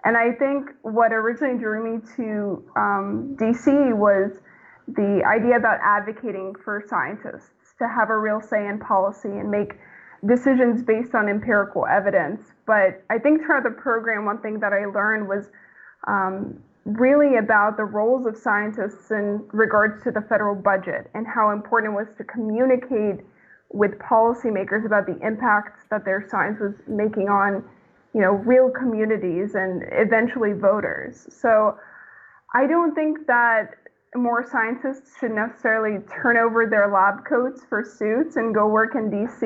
And 0.05 0.17
I 0.17 0.31
think 0.33 0.71
what 0.81 1.13
originally 1.13 1.57
drew 1.59 1.83
me 1.83 2.01
to 2.17 2.63
um, 2.75 3.37
DC 3.39 3.95
was 3.95 4.41
the 4.87 5.23
idea 5.25 5.55
about 5.55 5.79
advocating 5.83 6.53
for 6.63 6.83
scientists 6.89 7.51
to 7.79 7.87
have 7.87 8.09
a 8.09 8.17
real 8.17 8.41
say 8.41 8.67
in 8.67 8.79
policy 8.79 9.29
and 9.29 9.49
make 9.49 9.75
decisions 10.25 10.83
based 10.83 11.15
on 11.15 11.29
empirical 11.29 11.85
evidence. 11.85 12.41
But 12.65 13.03
I 13.09 13.17
think 13.17 13.41
throughout 13.41 13.63
the 13.63 13.71
program, 13.71 14.25
one 14.25 14.41
thing 14.41 14.59
that 14.59 14.73
I 14.73 14.85
learned 14.85 15.27
was 15.27 15.49
um, 16.07 16.59
really 16.85 17.37
about 17.37 17.77
the 17.77 17.85
roles 17.85 18.25
of 18.25 18.35
scientists 18.35 19.11
in 19.11 19.43
regards 19.53 20.03
to 20.03 20.11
the 20.11 20.21
federal 20.21 20.55
budget 20.55 21.09
and 21.13 21.25
how 21.25 21.51
important 21.51 21.93
it 21.93 21.95
was 21.95 22.07
to 22.17 22.23
communicate 22.25 23.25
with 23.71 23.91
policymakers 23.99 24.85
about 24.85 25.05
the 25.05 25.17
impacts 25.25 25.81
that 25.89 26.03
their 26.05 26.27
science 26.29 26.59
was 26.59 26.73
making 26.87 27.29
on 27.29 27.63
you 28.13 28.21
know 28.21 28.31
real 28.31 28.69
communities 28.69 29.55
and 29.55 29.83
eventually 29.91 30.53
voters. 30.53 31.27
So 31.29 31.77
i 32.53 32.67
don't 32.67 32.93
think 32.93 33.25
that 33.27 33.75
more 34.15 34.45
scientists 34.47 35.17
should 35.19 35.31
necessarily 35.31 36.03
turn 36.21 36.37
over 36.37 36.67
their 36.67 36.91
lab 36.91 37.25
coats 37.25 37.63
for 37.67 37.83
suits 37.83 38.35
and 38.35 38.53
go 38.53 38.67
work 38.67 38.93
in 38.93 39.09
dc 39.09 39.41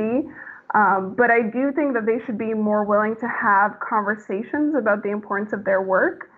um, 0.75 1.15
but 1.15 1.31
i 1.31 1.41
do 1.41 1.71
think 1.71 1.93
that 1.93 2.05
they 2.05 2.19
should 2.25 2.37
be 2.37 2.53
more 2.53 2.83
willing 2.83 3.15
to 3.15 3.27
have 3.29 3.79
conversations 3.79 4.75
about 4.75 5.03
the 5.03 5.09
importance 5.09 5.53
of 5.53 5.63
their 5.63 5.81
work 5.81 6.29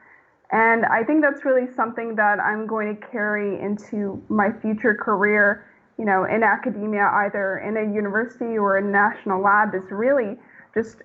and 0.51 0.85
I 0.85 1.03
think 1.03 1.21
that's 1.21 1.45
really 1.45 1.67
something 1.75 2.15
that 2.15 2.39
I'm 2.39 2.65
going 2.65 2.95
to 2.95 3.07
carry 3.07 3.59
into 3.59 4.23
my 4.29 4.51
future 4.51 4.95
career, 4.95 5.63
you 5.97 6.05
know, 6.05 6.23
in 6.23 6.41
academia, 6.43 7.09
either 7.13 7.59
in 7.59 7.77
a 7.77 7.93
university 7.93 8.57
or 8.57 8.77
a 8.77 8.81
national 8.81 9.41
lab, 9.41 9.75
is 9.75 9.83
really 9.91 10.37
just 10.73 10.97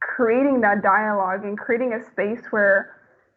creating 0.00 0.60
that 0.60 0.82
dialogue 0.82 1.44
and 1.44 1.58
creating 1.58 1.94
a 1.94 2.04
space 2.10 2.42
where 2.50 2.94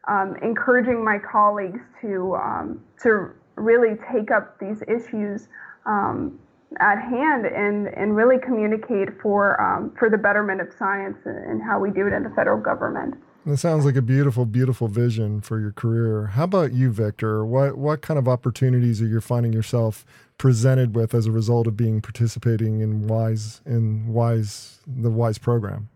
um, 0.08 0.36
encouraging 0.42 1.04
my 1.04 1.18
colleagues 1.18 1.82
to 2.02 2.36
um, 2.36 2.84
to 3.02 3.32
really 3.56 3.96
take 4.12 4.32
up 4.32 4.58
these 4.60 4.84
issues 4.88 5.48
um, 5.86 6.40
at 6.80 7.00
hand 7.00 7.46
and 7.46 7.88
and 7.88 8.16
really 8.16 8.38
communicate 8.38 9.10
for 9.22 9.60
um, 9.60 9.92
for 9.98 10.10
the 10.12 10.18
betterment 10.18 10.62
of 10.62 10.72
science 10.78 11.18
and 11.26 11.62
how 11.62 11.80
we 11.80 11.90
do 11.90 12.06
it 12.06 12.14
in 12.14 12.22
the 12.22 12.30
federal 12.30 12.60
government. 12.60 13.16
That 13.46 13.58
sounds 13.58 13.86
like 13.86 13.96
a 13.96 14.02
beautiful, 14.02 14.46
beautiful 14.46 14.88
vision 14.88 15.42
for 15.42 15.60
your 15.60 15.72
career. 15.72 16.28
How 16.28 16.44
about 16.44 16.74
you, 16.74 16.92
Victor? 16.92 17.46
What 17.46 17.78
what 17.78 18.02
kind 18.02 18.18
of 18.18 18.28
opportunities 18.28 19.02
are 19.02 19.08
you 19.08 19.22
finding 19.22 19.54
yourself 19.54 20.06
presented 20.38 20.96
with 20.96 21.14
as 21.14 21.26
a 21.26 21.32
result 21.32 21.66
of 21.66 21.78
being 21.78 22.02
participating 22.02 22.82
in 22.82 23.08
Wise 23.08 23.62
in 23.66 24.08
Wise 24.08 24.80
the 24.86 25.10
Wise 25.10 25.38
program? 25.38 25.90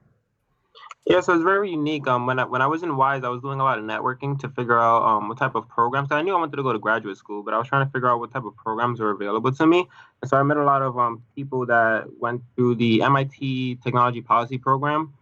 Yeah, 1.06 1.19
so 1.19 1.34
it's 1.34 1.43
very 1.43 1.69
unique. 1.69 2.08
Um, 2.08 2.25
when 2.27 2.39
I 2.39 2.45
when 2.45 2.62
I 2.62 2.67
was 2.67 2.82
in 2.82 2.95
Wise, 2.95 3.25
I 3.25 3.29
was 3.29 3.41
doing 3.41 3.60
a 3.60 3.63
lot 3.63 3.77
of 3.77 3.84
networking 3.84 4.39
to 4.39 4.47
figure 4.47 4.79
out 4.79 5.03
um 5.03 5.27
what 5.27 5.38
type 5.38 5.56
of 5.56 5.67
programs. 5.67 6.13
I 6.13 6.21
knew 6.21 6.34
I 6.34 6.39
wanted 6.39 6.56
to 6.56 6.63
go 6.63 6.71
to 6.71 6.79
graduate 6.79 7.17
school, 7.17 7.43
but 7.43 7.53
I 7.53 7.58
was 7.58 7.67
trying 7.67 7.86
to 7.86 7.91
figure 7.91 8.08
out 8.08 8.19
what 8.19 8.32
type 8.32 8.45
of 8.45 8.56
programs 8.56 9.01
were 9.01 9.12
available 9.12 9.51
to 9.51 9.67
me. 9.67 9.86
And 10.21 10.29
so 10.29 10.38
I 10.38 10.43
met 10.43 10.56
a 10.56 10.63
lot 10.63 10.82
of 10.82 10.97
um 10.97 11.21
people 11.36 11.65
that 11.65 12.06
went 12.19 12.41
through 12.56 12.75
the 12.75 13.01
MIT 13.03 13.79
Technology 13.84 14.21
Policy 14.21 14.58
Program 14.58 15.13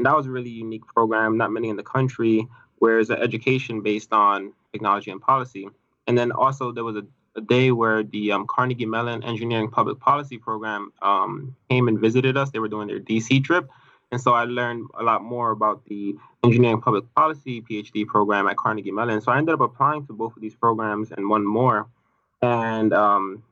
and 0.00 0.06
that 0.06 0.16
was 0.16 0.24
a 0.24 0.30
really 0.30 0.48
unique 0.48 0.86
program, 0.86 1.36
not 1.36 1.52
many 1.52 1.68
in 1.68 1.76
the 1.76 1.82
country, 1.82 2.48
where 2.78 3.00
it's 3.00 3.10
an 3.10 3.18
education 3.18 3.82
based 3.82 4.14
on 4.14 4.54
technology 4.72 5.10
and 5.10 5.20
policy. 5.20 5.68
And 6.06 6.16
then 6.16 6.32
also 6.32 6.72
there 6.72 6.84
was 6.84 6.96
a, 6.96 7.04
a 7.36 7.42
day 7.42 7.70
where 7.70 8.02
the 8.02 8.32
um, 8.32 8.46
Carnegie 8.46 8.86
Mellon 8.86 9.22
Engineering 9.22 9.68
Public 9.68 10.00
Policy 10.00 10.38
Program 10.38 10.90
um, 11.02 11.54
came 11.68 11.86
and 11.86 12.00
visited 12.00 12.38
us. 12.38 12.48
They 12.50 12.60
were 12.60 12.68
doing 12.68 12.88
their 12.88 12.98
DC 12.98 13.44
trip. 13.44 13.68
And 14.10 14.18
so 14.18 14.32
I 14.32 14.44
learned 14.44 14.88
a 14.98 15.02
lot 15.02 15.22
more 15.22 15.50
about 15.50 15.84
the 15.84 16.16
engineering 16.42 16.80
public 16.80 17.04
policy 17.14 17.60
PhD 17.60 18.06
program 18.06 18.48
at 18.48 18.56
Carnegie 18.56 18.92
Mellon. 18.92 19.20
So 19.20 19.32
I 19.32 19.36
ended 19.36 19.52
up 19.52 19.60
applying 19.60 20.06
to 20.06 20.14
both 20.14 20.34
of 20.34 20.40
these 20.40 20.54
programs 20.54 21.12
and 21.12 21.28
one 21.28 21.44
more. 21.44 21.88
And 22.40 22.94
um, 22.94 23.42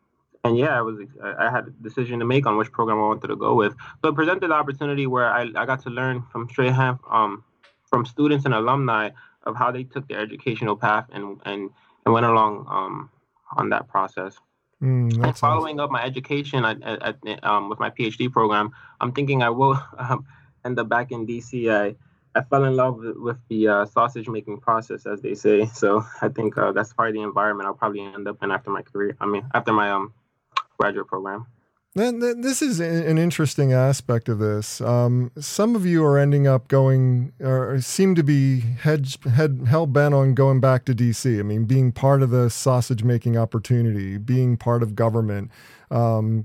and 0.49 0.59
yeah, 0.59 0.79
I 0.79 0.83
was 0.83 0.99
I 1.23 1.51
had 1.51 1.67
a 1.67 1.71
decision 1.83 2.19
to 2.21 2.25
make 2.25 2.47
on 2.47 2.57
which 2.57 2.73
program 2.73 2.99
I 2.99 3.03
wanted 3.03 3.29
to 3.29 3.37
go 3.37 3.55
with. 3.55 3.75
So 4.03 4.09
it 4.09 4.15
presented 4.15 4.49
the 4.49 4.55
opportunity 4.55 5.07
where 5.07 5.31
I, 5.31 5.43
I 5.55 5.67
got 5.67 5.83
to 5.83 5.91
learn 5.91 6.25
from 6.33 6.49
straight 6.49 6.73
hand 6.73 6.99
um, 7.11 7.45
from 7.85 8.07
students 8.07 8.45
and 8.47 8.55
alumni 8.55 9.11
of 9.45 9.57
how 9.57 9.71
they 9.71 9.85
took 9.85 10.09
their 10.09 10.21
educational 10.21 10.77
path 10.77 11.07
and 11.13 11.41
and, 11.45 11.71
and 12.05 12.15
went 12.15 12.27
along 12.27 12.67
um, 12.69 13.11
on 13.57 13.69
that 13.71 13.89
process. 13.89 14.37
Mm, 14.83 15.25
and 15.25 15.37
following 15.37 15.81
up 15.81 15.91
my 15.91 16.03
education 16.03 16.65
at, 16.65 17.17
um, 17.43 17.69
with 17.69 17.81
my 17.81 17.91
PhD 17.91 18.31
program, 18.31 18.71
I'm 19.01 19.13
thinking 19.13 19.43
I 19.43 19.51
will 19.51 19.79
um, 19.99 20.25
end 20.65 20.79
up 20.79 20.89
back 20.89 21.13
in 21.13 21.27
DC. 21.27 21.71
I 21.71 21.95
I 22.35 22.43
fell 22.43 22.65
in 22.65 22.77
love 22.77 23.01
with 23.17 23.39
the 23.49 23.69
uh, 23.69 23.87
sausage 23.87 24.29
making 24.29 24.61
process, 24.61 25.07
as 25.07 25.21
they 25.21 25.35
say. 25.35 25.67
So 25.67 26.05
I 26.23 26.29
think 26.29 26.57
uh, 26.57 26.73
that's 26.73 26.93
probably 26.93 27.15
the 27.15 27.23
environment 27.23 27.67
I'll 27.67 27.75
probably 27.75 28.01
end 28.01 28.29
up 28.29 28.43
in 28.43 28.51
after 28.51 28.71
my 28.71 28.83
career. 28.83 29.17
I 29.21 29.27
mean, 29.27 29.45
after 29.55 29.73
my 29.73 29.91
um 29.91 30.15
graduate 30.79 31.07
program. 31.07 31.47
Then 31.95 32.21
this 32.21 32.63
is 32.63 32.81
an 32.81 33.19
interesting 33.19 33.73
aspect 33.73 34.29
of 34.29 34.39
this. 34.39 34.81
Um, 34.81 35.33
some 35.39 35.75
of 35.75 35.85
you 35.85 36.05
are 36.05 36.19
ending 36.19 36.47
up 36.47 36.69
going, 36.69 37.33
or 37.41 37.81
seem 37.81 38.15
to 38.15 38.23
be 38.23 38.61
head, 38.61 39.09
hell 39.27 39.87
bent 39.87 40.15
on 40.15 40.35
going 40.35 40.61
back 40.61 40.85
to 40.85 40.95
DC. 40.95 41.41
I 41.41 41.43
mean, 41.43 41.65
being 41.65 41.91
part 41.91 42.23
of 42.23 42.31
the 42.31 42.51
sausage 42.51 43.03
making 43.03 43.37
opportunity, 43.37 44.17
being 44.17 44.57
part 44.57 44.83
of 44.83 44.95
government, 44.95 45.51
um, 45.91 46.45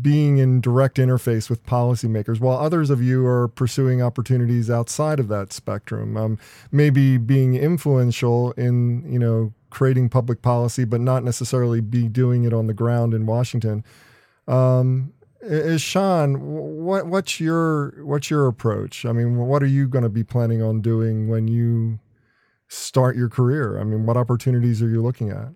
being 0.00 0.38
in 0.38 0.60
direct 0.60 0.96
interface 0.98 1.50
with 1.50 1.64
policymakers, 1.66 2.38
while 2.40 2.56
others 2.56 2.90
of 2.90 3.02
you 3.02 3.26
are 3.26 3.48
pursuing 3.48 4.00
opportunities 4.00 4.70
outside 4.70 5.18
of 5.18 5.28
that 5.28 5.52
spectrum. 5.52 6.16
Um, 6.16 6.38
maybe 6.70 7.18
being 7.18 7.54
influential 7.54 8.52
in, 8.52 9.10
you 9.10 9.18
know, 9.18 9.52
creating 9.70 10.08
public 10.08 10.42
policy, 10.42 10.84
but 10.84 11.00
not 11.00 11.24
necessarily 11.24 11.80
be 11.80 12.08
doing 12.08 12.44
it 12.44 12.52
on 12.52 12.66
the 12.66 12.74
ground 12.74 13.14
in 13.14 13.26
Washington. 13.26 13.84
Um, 14.46 15.12
Ishan, 15.42 16.38
what 16.40 17.06
what's 17.06 17.40
your 17.40 18.04
what's 18.04 18.28
your 18.28 18.46
approach? 18.46 19.06
I 19.06 19.12
mean, 19.12 19.36
what 19.36 19.62
are 19.62 19.66
you 19.66 19.88
going 19.88 20.04
to 20.04 20.10
be 20.10 20.24
planning 20.24 20.62
on 20.62 20.82
doing 20.82 21.28
when 21.28 21.48
you 21.48 21.98
start 22.68 23.16
your 23.16 23.28
career? 23.28 23.80
I 23.80 23.84
mean, 23.84 24.04
what 24.04 24.16
opportunities 24.16 24.82
are 24.82 24.88
you 24.88 25.02
looking 25.02 25.30
at? 25.30 25.48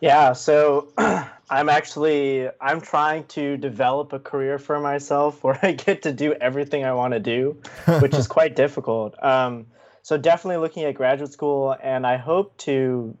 Yeah, 0.00 0.32
so 0.32 0.88
I'm 0.98 1.68
actually 1.68 2.48
I'm 2.60 2.80
trying 2.80 3.24
to 3.28 3.56
develop 3.56 4.12
a 4.12 4.18
career 4.18 4.58
for 4.58 4.78
myself 4.80 5.42
where 5.44 5.58
I 5.62 5.72
get 5.72 6.02
to 6.02 6.12
do 6.12 6.34
everything 6.34 6.84
I 6.84 6.92
want 6.92 7.14
to 7.14 7.20
do, 7.20 7.60
which 8.00 8.14
is 8.14 8.26
quite 8.38 8.54
difficult. 8.54 9.14
Um, 9.22 9.66
so 10.02 10.16
definitely 10.16 10.58
looking 10.58 10.84
at 10.84 10.94
graduate 10.94 11.32
school, 11.32 11.76
and 11.82 12.06
I 12.06 12.16
hope 12.16 12.56
to 12.58 13.16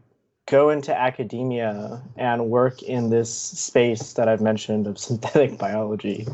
go 0.46 0.70
into 0.70 0.96
academia 0.96 2.02
and 2.16 2.50
work 2.50 2.82
in 2.82 3.10
this 3.10 3.32
space 3.32 4.14
that 4.14 4.28
I've 4.28 4.40
mentioned 4.40 4.86
of 4.86 4.98
synthetic 4.98 5.58
biology, 5.58 6.26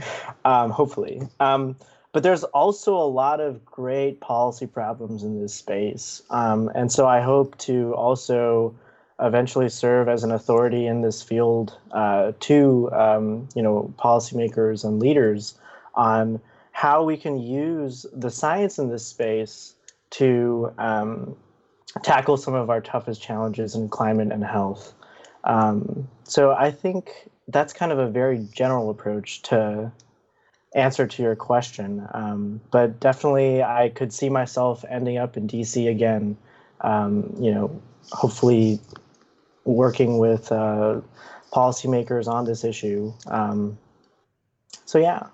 um, 0.44 0.70
hopefully. 0.70 1.22
Um, 1.40 1.76
but 2.12 2.22
there's 2.22 2.44
also 2.44 2.96
a 2.96 3.06
lot 3.06 3.40
of 3.40 3.64
great 3.64 4.20
policy 4.20 4.66
problems 4.66 5.22
in 5.22 5.40
this 5.40 5.54
space, 5.54 6.22
um, 6.30 6.70
and 6.74 6.90
so 6.90 7.06
I 7.06 7.20
hope 7.20 7.56
to 7.58 7.94
also 7.94 8.74
eventually 9.20 9.68
serve 9.68 10.08
as 10.08 10.24
an 10.24 10.30
authority 10.30 10.86
in 10.86 11.02
this 11.02 11.22
field 11.22 11.76
uh, 11.92 12.32
to 12.40 12.90
um, 12.92 13.48
you 13.54 13.62
know 13.62 13.92
policymakers 13.98 14.84
and 14.84 14.98
leaders 14.98 15.58
on 15.94 16.40
how 16.72 17.02
we 17.02 17.16
can 17.16 17.38
use 17.38 18.06
the 18.12 18.30
science 18.30 18.78
in 18.78 18.88
this 18.88 19.04
space 19.04 19.74
to 20.10 20.72
um, 20.78 21.36
tackle 22.02 22.36
some 22.36 22.54
of 22.54 22.70
our 22.70 22.80
toughest 22.80 23.22
challenges 23.22 23.74
in 23.74 23.88
climate 23.88 24.32
and 24.32 24.44
health. 24.44 24.94
Um, 25.44 26.08
so 26.24 26.52
I 26.52 26.70
think 26.70 27.28
that's 27.48 27.72
kind 27.72 27.92
of 27.92 27.98
a 27.98 28.08
very 28.08 28.46
general 28.52 28.90
approach 28.90 29.42
to 29.42 29.90
answer 30.74 31.06
to 31.06 31.22
your 31.22 31.36
question. 31.36 32.06
Um, 32.12 32.60
but 32.70 33.00
definitely, 33.00 33.62
I 33.62 33.90
could 33.90 34.12
see 34.12 34.28
myself 34.28 34.84
ending 34.88 35.18
up 35.18 35.36
in 35.36 35.48
DC 35.48 35.88
again. 35.88 36.36
Um, 36.80 37.34
you 37.40 37.52
know, 37.52 37.80
hopefully 38.12 38.80
working 39.64 40.18
with 40.18 40.52
uh, 40.52 41.00
policymakers 41.52 42.28
on 42.28 42.44
this 42.44 42.64
issue. 42.64 43.12
Um, 43.26 43.78
so 44.84 44.98
yeah. 44.98 45.26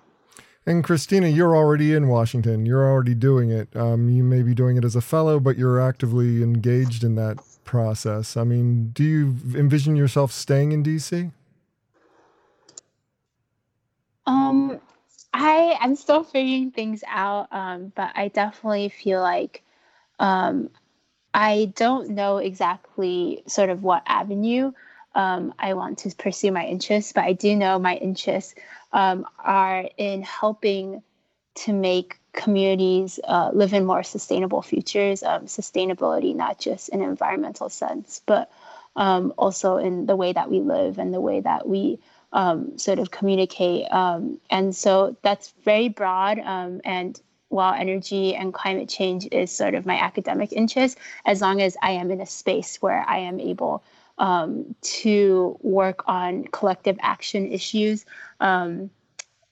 And 0.66 0.82
Christina, 0.82 1.28
you're 1.28 1.54
already 1.54 1.92
in 1.92 2.08
Washington. 2.08 2.64
You're 2.64 2.88
already 2.90 3.14
doing 3.14 3.50
it. 3.50 3.68
Um, 3.76 4.08
you 4.08 4.24
may 4.24 4.42
be 4.42 4.54
doing 4.54 4.78
it 4.78 4.84
as 4.84 4.96
a 4.96 5.02
fellow, 5.02 5.38
but 5.38 5.58
you're 5.58 5.80
actively 5.80 6.42
engaged 6.42 7.04
in 7.04 7.16
that 7.16 7.38
process. 7.64 8.36
I 8.36 8.44
mean, 8.44 8.90
do 8.90 9.04
you 9.04 9.36
envision 9.54 9.94
yourself 9.94 10.32
staying 10.32 10.72
in 10.72 10.82
DC? 10.82 11.30
Um, 14.26 14.80
I 15.34 15.76
am 15.82 15.96
still 15.96 16.24
figuring 16.24 16.70
things 16.70 17.04
out, 17.06 17.48
um, 17.52 17.92
but 17.94 18.12
I 18.14 18.28
definitely 18.28 18.88
feel 18.88 19.20
like 19.20 19.62
um, 20.18 20.70
I 21.34 21.72
don't 21.74 22.10
know 22.10 22.38
exactly 22.38 23.42
sort 23.46 23.68
of 23.68 23.82
what 23.82 24.02
avenue 24.06 24.72
um, 25.14 25.54
I 25.58 25.74
want 25.74 25.98
to 25.98 26.14
pursue 26.16 26.52
my 26.52 26.64
interests, 26.64 27.12
but 27.12 27.24
I 27.24 27.34
do 27.34 27.54
know 27.54 27.78
my 27.78 27.96
interests 27.96 28.54
um, 28.94 29.26
are 29.38 29.84
in 29.98 30.22
helping 30.22 31.02
to 31.54 31.72
make 31.72 32.18
communities 32.32 33.20
uh, 33.24 33.50
live 33.52 33.74
in 33.74 33.84
more 33.84 34.02
sustainable 34.02 34.62
futures. 34.62 35.22
Um, 35.22 35.46
sustainability, 35.46 36.34
not 36.34 36.58
just 36.58 36.88
in 36.88 37.02
environmental 37.02 37.68
sense, 37.68 38.22
but 38.24 38.50
um, 38.96 39.34
also 39.36 39.76
in 39.76 40.06
the 40.06 40.16
way 40.16 40.32
that 40.32 40.50
we 40.50 40.60
live 40.60 40.98
and 40.98 41.12
the 41.12 41.20
way 41.20 41.40
that 41.40 41.68
we 41.68 41.98
um, 42.32 42.78
sort 42.78 42.98
of 42.98 43.10
communicate. 43.10 43.92
Um, 43.92 44.40
and 44.50 44.74
so 44.74 45.16
that's 45.22 45.52
very 45.64 45.88
broad 45.88 46.38
and 46.38 47.20
while 47.54 47.74
energy 47.74 48.34
and 48.34 48.52
climate 48.52 48.88
change 48.88 49.28
is 49.30 49.50
sort 49.50 49.74
of 49.74 49.86
my 49.86 49.96
academic 49.96 50.52
interest, 50.52 50.98
as 51.24 51.40
long 51.40 51.62
as 51.62 51.76
I 51.80 51.92
am 51.92 52.10
in 52.10 52.20
a 52.20 52.26
space 52.26 52.82
where 52.82 53.04
I 53.06 53.18
am 53.18 53.38
able 53.38 53.84
um, 54.18 54.74
to 54.80 55.58
work 55.62 56.04
on 56.06 56.44
collective 56.44 56.96
action 57.00 57.50
issues 57.50 58.04
um, 58.40 58.90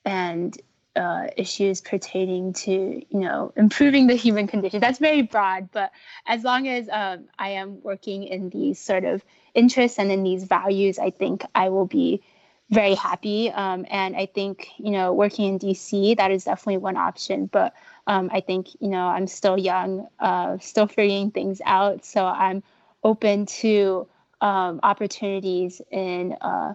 and 0.05 0.57
uh, 0.95 1.27
issues 1.37 1.81
pertaining 1.81 2.53
to 2.53 3.01
you 3.09 3.19
know 3.19 3.51
improving 3.55 4.07
the 4.07 4.15
human 4.15 4.47
condition. 4.47 4.79
That's 4.79 4.99
very 4.99 5.23
broad, 5.23 5.69
but 5.71 5.91
as 6.27 6.43
long 6.43 6.67
as 6.67 6.87
um, 6.91 7.25
I 7.39 7.49
am 7.49 7.81
working 7.81 8.23
in 8.23 8.49
these 8.49 8.79
sort 8.79 9.03
of 9.03 9.23
interests 9.55 9.97
and 9.99 10.11
in 10.11 10.23
these 10.23 10.43
values, 10.43 10.99
I 10.99 11.09
think 11.09 11.45
I 11.55 11.69
will 11.69 11.87
be 11.87 12.21
very 12.69 12.95
happy. 12.95 13.51
Um, 13.51 13.85
and 13.89 14.15
I 14.15 14.25
think, 14.25 14.69
you 14.77 14.91
know, 14.91 15.13
working 15.13 15.45
in 15.45 15.59
DC, 15.59 16.17
that 16.17 16.31
is 16.31 16.45
definitely 16.45 16.77
one 16.77 16.97
option. 16.97 17.45
But 17.47 17.73
um, 18.07 18.29
I 18.33 18.41
think, 18.41 18.69
you 18.79 18.89
know, 18.89 19.07
I'm 19.07 19.27
still 19.27 19.57
young, 19.57 20.07
uh, 20.19 20.57
still 20.59 20.87
figuring 20.87 21.31
things 21.31 21.61
out. 21.65 22.03
So 22.03 22.25
I'm 22.25 22.63
open 23.03 23.45
to 23.45 24.07
um, 24.43 24.81
opportunities 24.83 25.81
in 25.89 26.33
uh, 26.33 26.73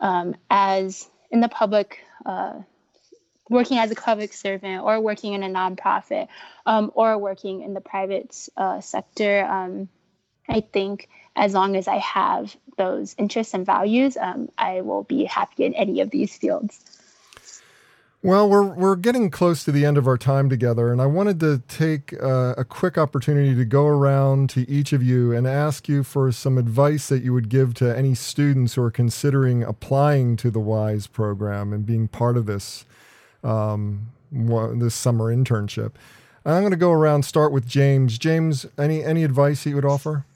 um, 0.00 0.34
as 0.48 1.06
in 1.30 1.40
the 1.40 1.48
public, 1.48 2.00
uh, 2.24 2.60
working 3.50 3.76
as 3.78 3.90
a 3.90 3.94
public 3.94 4.32
servant 4.32 4.82
or 4.82 4.98
working 5.00 5.34
in 5.34 5.42
a 5.42 5.48
nonprofit 5.48 6.28
um, 6.64 6.90
or 6.94 7.18
working 7.18 7.62
in 7.62 7.74
the 7.74 7.80
private 7.80 8.34
uh, 8.56 8.80
sector. 8.80 9.44
Um, 9.44 9.90
I 10.48 10.60
think 10.60 11.08
as 11.36 11.52
long 11.52 11.76
as 11.76 11.86
I 11.86 11.98
have 11.98 12.56
those 12.78 13.14
interests 13.18 13.52
and 13.52 13.66
values, 13.66 14.16
um, 14.16 14.48
I 14.56 14.80
will 14.80 15.02
be 15.02 15.24
happy 15.24 15.64
in 15.64 15.74
any 15.74 16.00
of 16.00 16.10
these 16.10 16.34
fields. 16.36 16.80
Well, 18.22 18.50
we're 18.50 18.74
we're 18.74 18.96
getting 18.96 19.30
close 19.30 19.64
to 19.64 19.72
the 19.72 19.86
end 19.86 19.96
of 19.96 20.06
our 20.06 20.18
time 20.18 20.50
together, 20.50 20.92
and 20.92 21.00
I 21.00 21.06
wanted 21.06 21.40
to 21.40 21.62
take 21.68 22.12
uh, 22.22 22.54
a 22.58 22.64
quick 22.64 22.98
opportunity 22.98 23.54
to 23.54 23.64
go 23.64 23.86
around 23.86 24.50
to 24.50 24.68
each 24.68 24.92
of 24.92 25.02
you 25.02 25.32
and 25.32 25.46
ask 25.46 25.88
you 25.88 26.02
for 26.04 26.30
some 26.30 26.58
advice 26.58 27.08
that 27.08 27.22
you 27.22 27.32
would 27.32 27.48
give 27.48 27.72
to 27.74 27.96
any 27.96 28.14
students 28.14 28.74
who 28.74 28.82
are 28.82 28.90
considering 28.90 29.62
applying 29.62 30.36
to 30.36 30.50
the 30.50 30.60
WISE 30.60 31.06
program 31.06 31.72
and 31.72 31.86
being 31.86 32.08
part 32.08 32.36
of 32.36 32.44
this 32.44 32.84
um, 33.42 34.12
this 34.30 34.94
summer 34.94 35.34
internship. 35.34 35.92
I'm 36.44 36.60
going 36.60 36.72
to 36.72 36.76
go 36.76 36.92
around. 36.92 37.24
Start 37.24 37.52
with 37.52 37.66
James. 37.66 38.18
James, 38.18 38.66
any 38.76 39.02
any 39.02 39.24
advice 39.24 39.64
you 39.64 39.76
would 39.76 39.86
offer? 39.86 40.26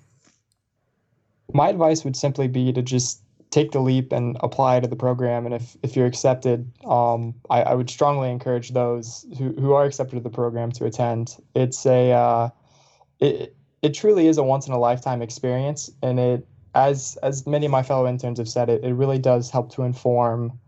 my 1.52 1.68
advice 1.68 2.04
would 2.04 2.16
simply 2.16 2.48
be 2.48 2.72
to 2.72 2.82
just 2.82 3.20
take 3.54 3.70
the 3.70 3.78
leap 3.78 4.10
and 4.10 4.36
apply 4.40 4.80
to 4.80 4.88
the 4.88 4.96
program. 4.96 5.46
And 5.46 5.54
if, 5.54 5.76
if 5.84 5.94
you're 5.94 6.06
accepted, 6.06 6.68
um, 6.84 7.34
I, 7.50 7.62
I, 7.62 7.74
would 7.74 7.88
strongly 7.88 8.28
encourage 8.28 8.70
those 8.70 9.24
who, 9.38 9.52
who 9.52 9.72
are 9.74 9.84
accepted 9.84 10.16
to 10.16 10.20
the 10.20 10.28
program 10.28 10.72
to 10.72 10.86
attend. 10.86 11.36
It's 11.54 11.86
a 11.86 12.10
uh, 12.10 12.48
it, 13.20 13.54
it 13.80 13.94
truly 13.94 14.26
is 14.26 14.38
a 14.38 14.42
once 14.42 14.66
in 14.66 14.72
a 14.72 14.78
lifetime 14.78 15.22
experience, 15.22 15.88
and 16.02 16.18
it 16.18 16.48
as 16.74 17.16
as 17.22 17.46
many 17.46 17.66
of 17.66 17.70
my 17.70 17.84
fellow 17.84 18.08
interns 18.08 18.38
have 18.38 18.48
said, 18.48 18.68
it 18.68 18.82
it 18.82 18.94
really 18.94 19.20
does 19.20 19.50
help 19.50 19.72
to 19.74 19.84
inform 19.84 20.58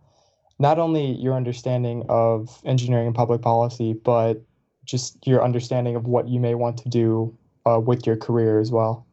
not 0.60 0.78
only 0.78 1.10
your 1.16 1.34
understanding 1.34 2.04
of 2.08 2.62
engineering 2.64 3.08
and 3.08 3.16
public 3.16 3.42
policy, 3.42 3.94
but 3.94 4.40
just 4.84 5.26
your 5.26 5.42
understanding 5.42 5.96
of 5.96 6.06
what 6.06 6.28
you 6.28 6.38
may 6.38 6.54
want 6.54 6.78
to 6.78 6.88
do 6.88 7.36
uh, 7.68 7.80
with 7.80 8.06
your 8.06 8.16
career 8.16 8.60
as 8.60 8.70
well. 8.70 9.04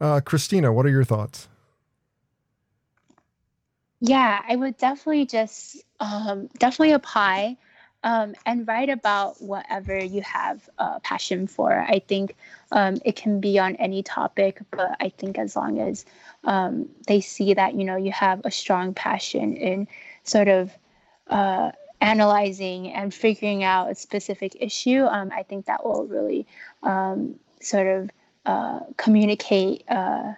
Uh, 0.00 0.20
Christina, 0.20 0.72
what 0.72 0.84
are 0.84 0.90
your 0.90 1.04
thoughts? 1.04 1.48
Yeah, 4.00 4.42
I 4.46 4.54
would 4.56 4.76
definitely 4.76 5.26
just 5.26 5.76
um, 6.00 6.48
definitely 6.58 6.92
apply 6.92 7.56
um, 8.04 8.34
and 8.46 8.66
write 8.66 8.90
about 8.90 9.42
whatever 9.42 9.98
you 9.98 10.22
have 10.22 10.68
a 10.78 11.00
passion 11.00 11.48
for. 11.48 11.72
I 11.80 11.98
think 12.06 12.36
um, 12.70 12.98
it 13.04 13.16
can 13.16 13.40
be 13.40 13.58
on 13.58 13.74
any 13.76 14.02
topic, 14.04 14.60
but 14.70 14.96
I 15.00 15.08
think 15.08 15.36
as 15.38 15.56
long 15.56 15.80
as 15.80 16.04
um, 16.44 16.88
they 17.08 17.20
see 17.20 17.54
that 17.54 17.74
you 17.74 17.84
know 17.84 17.96
you 17.96 18.12
have 18.12 18.40
a 18.44 18.50
strong 18.52 18.94
passion 18.94 19.56
in 19.56 19.88
sort 20.22 20.46
of 20.46 20.70
uh, 21.26 21.72
analyzing 22.00 22.92
and 22.92 23.12
figuring 23.12 23.64
out 23.64 23.90
a 23.90 23.96
specific 23.96 24.56
issue, 24.60 25.04
um, 25.06 25.32
I 25.34 25.42
think 25.42 25.66
that 25.66 25.84
will 25.84 26.06
really 26.06 26.46
um, 26.84 27.34
sort 27.60 27.88
of 27.88 28.10
uh, 28.46 28.80
communicate 28.96 29.82
uh, 29.88 30.34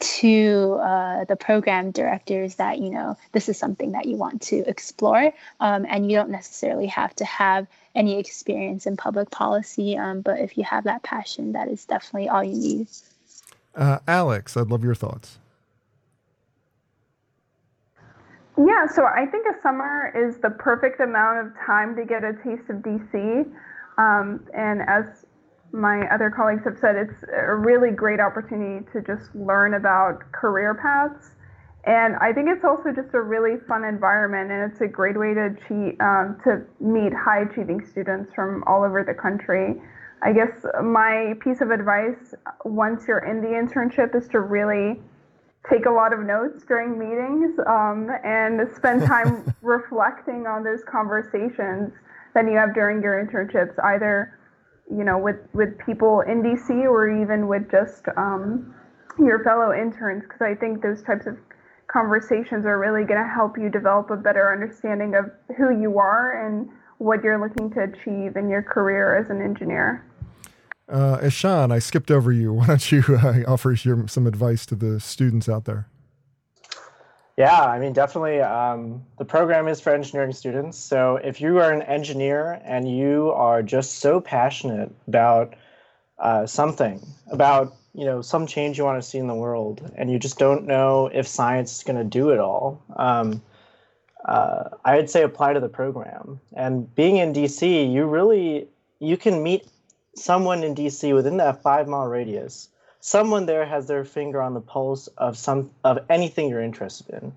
to 0.00 0.78
uh, 0.80 1.24
the 1.24 1.36
program 1.36 1.90
directors 1.90 2.54
that 2.56 2.78
you 2.78 2.90
know 2.90 3.16
this 3.32 3.48
is 3.48 3.58
something 3.58 3.92
that 3.92 4.06
you 4.06 4.16
want 4.16 4.42
to 4.42 4.58
explore, 4.68 5.32
um, 5.60 5.86
and 5.88 6.10
you 6.10 6.16
don't 6.16 6.30
necessarily 6.30 6.86
have 6.86 7.14
to 7.16 7.24
have 7.24 7.66
any 7.94 8.18
experience 8.18 8.86
in 8.86 8.96
public 8.96 9.30
policy, 9.30 9.96
um, 9.96 10.20
but 10.20 10.38
if 10.38 10.56
you 10.56 10.64
have 10.64 10.84
that 10.84 11.02
passion, 11.02 11.52
that 11.52 11.68
is 11.68 11.84
definitely 11.84 12.28
all 12.28 12.44
you 12.44 12.56
need. 12.56 12.86
Uh, 13.74 13.98
Alex, 14.06 14.56
I'd 14.56 14.68
love 14.68 14.84
your 14.84 14.94
thoughts. 14.94 15.38
Yeah, 18.56 18.86
so 18.88 19.04
I 19.04 19.24
think 19.26 19.46
a 19.46 19.60
summer 19.62 20.12
is 20.16 20.38
the 20.38 20.50
perfect 20.50 21.00
amount 21.00 21.46
of 21.46 21.52
time 21.64 21.94
to 21.94 22.04
get 22.04 22.24
a 22.24 22.32
taste 22.44 22.68
of 22.68 22.78
DC. 22.78 23.48
Um, 23.98 24.44
and 24.52 24.82
as 24.88 25.26
my 25.72 26.06
other 26.12 26.30
colleagues 26.30 26.64
have 26.64 26.78
said, 26.78 26.96
it's 26.96 27.24
a 27.32 27.54
really 27.54 27.90
great 27.90 28.20
opportunity 28.20 28.86
to 28.92 29.02
just 29.02 29.34
learn 29.34 29.74
about 29.74 30.20
career 30.32 30.74
paths. 30.74 31.30
And 31.84 32.16
I 32.16 32.32
think 32.32 32.48
it's 32.48 32.64
also 32.64 32.92
just 32.92 33.14
a 33.14 33.20
really 33.20 33.56
fun 33.66 33.84
environment, 33.84 34.50
and 34.50 34.70
it's 34.70 34.80
a 34.80 34.88
great 34.88 35.18
way 35.18 35.32
to 35.34 35.46
achieve, 35.46 35.96
um, 36.00 36.38
to 36.44 36.62
meet 36.80 37.12
high 37.14 37.42
achieving 37.42 37.84
students 37.84 38.32
from 38.34 38.64
all 38.66 38.82
over 38.82 39.04
the 39.04 39.14
country. 39.14 39.80
I 40.22 40.32
guess 40.32 40.50
my 40.82 41.34
piece 41.40 41.60
of 41.60 41.70
advice 41.70 42.34
once 42.64 43.04
you're 43.06 43.24
in 43.24 43.40
the 43.40 43.48
internship 43.48 44.16
is 44.16 44.28
to 44.28 44.40
really 44.40 45.00
take 45.70 45.86
a 45.86 45.90
lot 45.90 46.12
of 46.12 46.20
notes 46.20 46.64
during 46.66 46.98
meetings 46.98 47.58
um, 47.66 48.10
and 48.24 48.60
spend 48.74 49.02
time 49.04 49.54
reflecting 49.62 50.46
on 50.46 50.64
those 50.64 50.82
conversations 50.84 51.92
that 52.34 52.44
you 52.44 52.56
have 52.56 52.74
during 52.74 53.02
your 53.02 53.24
internships, 53.24 53.72
either 53.84 54.37
you 54.90 55.04
know 55.04 55.18
with 55.18 55.36
with 55.52 55.78
people 55.84 56.20
in 56.20 56.42
DC 56.42 56.70
or 56.70 57.10
even 57.10 57.48
with 57.48 57.70
just 57.70 58.04
um, 58.16 58.74
your 59.18 59.42
fellow 59.44 59.72
interns, 59.72 60.22
because 60.22 60.40
I 60.40 60.54
think 60.54 60.82
those 60.82 61.02
types 61.02 61.26
of 61.26 61.36
conversations 61.88 62.66
are 62.66 62.78
really 62.78 63.04
going 63.06 63.22
to 63.22 63.28
help 63.28 63.56
you 63.58 63.68
develop 63.68 64.10
a 64.10 64.16
better 64.16 64.52
understanding 64.52 65.14
of 65.14 65.30
who 65.56 65.80
you 65.80 65.98
are 65.98 66.46
and 66.46 66.68
what 66.98 67.24
you're 67.24 67.40
looking 67.40 67.70
to 67.70 67.82
achieve 67.84 68.36
in 68.36 68.48
your 68.48 68.62
career 68.62 69.16
as 69.16 69.30
an 69.30 69.40
engineer. 69.40 70.04
Uh, 70.88 71.18
Ishan, 71.22 71.70
I 71.70 71.78
skipped 71.78 72.10
over 72.10 72.32
you. 72.32 72.52
Why 72.54 72.66
don't 72.66 72.92
you 72.92 73.02
uh, 73.08 73.42
offer 73.46 73.72
your, 73.72 74.06
some 74.08 74.26
advice 74.26 74.66
to 74.66 74.74
the 74.74 75.00
students 75.00 75.48
out 75.48 75.64
there? 75.64 75.88
Yeah, 77.38 77.62
I 77.62 77.78
mean, 77.78 77.92
definitely. 77.92 78.40
Um, 78.40 79.06
the 79.16 79.24
program 79.24 79.68
is 79.68 79.80
for 79.80 79.94
engineering 79.94 80.32
students. 80.32 80.76
So 80.76 81.20
if 81.22 81.40
you 81.40 81.58
are 81.58 81.70
an 81.70 81.82
engineer 81.82 82.60
and 82.64 82.90
you 82.90 83.30
are 83.30 83.62
just 83.62 84.00
so 84.00 84.20
passionate 84.20 84.90
about 85.06 85.54
uh, 86.18 86.46
something, 86.46 87.00
about 87.30 87.76
you 87.94 88.04
know 88.04 88.22
some 88.22 88.44
change 88.44 88.76
you 88.76 88.82
want 88.82 89.00
to 89.00 89.08
see 89.08 89.18
in 89.18 89.28
the 89.28 89.36
world, 89.36 89.88
and 89.94 90.10
you 90.10 90.18
just 90.18 90.36
don't 90.40 90.66
know 90.66 91.10
if 91.14 91.28
science 91.28 91.76
is 91.76 91.84
going 91.84 91.96
to 91.96 92.02
do 92.02 92.30
it 92.30 92.40
all, 92.40 92.82
um, 92.96 93.40
uh, 94.24 94.70
I'd 94.84 95.08
say 95.08 95.22
apply 95.22 95.52
to 95.52 95.60
the 95.60 95.68
program. 95.68 96.40
And 96.56 96.92
being 96.96 97.18
in 97.18 97.32
DC, 97.32 97.92
you 97.92 98.06
really 98.06 98.66
you 98.98 99.16
can 99.16 99.44
meet 99.44 99.64
someone 100.16 100.64
in 100.64 100.74
DC 100.74 101.14
within 101.14 101.36
that 101.36 101.62
five 101.62 101.86
mile 101.86 102.08
radius 102.08 102.68
someone 103.00 103.46
there 103.46 103.66
has 103.66 103.86
their 103.86 104.04
finger 104.04 104.40
on 104.42 104.54
the 104.54 104.60
pulse 104.60 105.08
of 105.18 105.36
some 105.36 105.70
of 105.84 105.98
anything 106.08 106.48
you're 106.48 106.62
interested 106.62 107.08
in. 107.22 107.32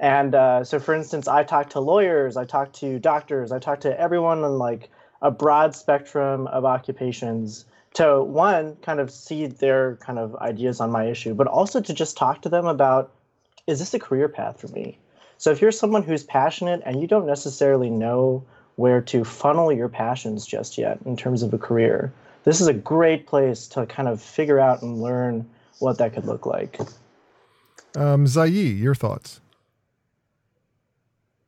And 0.00 0.34
uh, 0.34 0.64
so, 0.64 0.78
for 0.80 0.94
instance, 0.94 1.28
I 1.28 1.44
talk 1.44 1.70
to 1.70 1.80
lawyers, 1.80 2.36
I 2.36 2.44
talk 2.44 2.72
to 2.74 2.98
doctors, 2.98 3.52
I 3.52 3.58
talk 3.58 3.80
to 3.80 4.00
everyone 4.00 4.42
on 4.42 4.58
like 4.58 4.90
a 5.20 5.30
broad 5.30 5.76
spectrum 5.76 6.48
of 6.48 6.64
occupations 6.64 7.64
to 7.94 8.22
one 8.22 8.76
kind 8.76 9.00
of 9.00 9.10
see 9.10 9.46
their 9.46 9.96
kind 9.96 10.18
of 10.18 10.34
ideas 10.36 10.80
on 10.80 10.90
my 10.90 11.04
issue, 11.04 11.34
but 11.34 11.46
also 11.46 11.80
to 11.80 11.92
just 11.92 12.16
talk 12.16 12.42
to 12.42 12.48
them 12.48 12.66
about 12.66 13.12
is 13.66 13.78
this 13.78 13.94
a 13.94 13.98
career 13.98 14.28
path 14.28 14.60
for 14.60 14.68
me? 14.68 14.98
So 15.38 15.50
if 15.50 15.60
you're 15.60 15.72
someone 15.72 16.02
who's 16.02 16.24
passionate 16.24 16.82
and 16.84 17.00
you 17.00 17.06
don't 17.06 17.26
necessarily 17.26 17.90
know 17.90 18.44
where 18.76 19.00
to 19.02 19.24
funnel 19.24 19.70
your 19.72 19.88
passions 19.88 20.46
just 20.46 20.78
yet 20.78 20.98
in 21.04 21.16
terms 21.16 21.42
of 21.42 21.54
a 21.54 21.58
career, 21.58 22.12
this 22.44 22.60
is 22.60 22.66
a 22.66 22.74
great 22.74 23.26
place 23.26 23.66
to 23.68 23.86
kind 23.86 24.08
of 24.08 24.20
figure 24.20 24.58
out 24.58 24.82
and 24.82 25.00
learn 25.00 25.48
what 25.78 25.98
that 25.98 26.14
could 26.14 26.24
look 26.24 26.46
like. 26.46 26.78
Um, 27.96 28.26
Zai, 28.26 28.46
your 28.46 28.94
thoughts? 28.94 29.40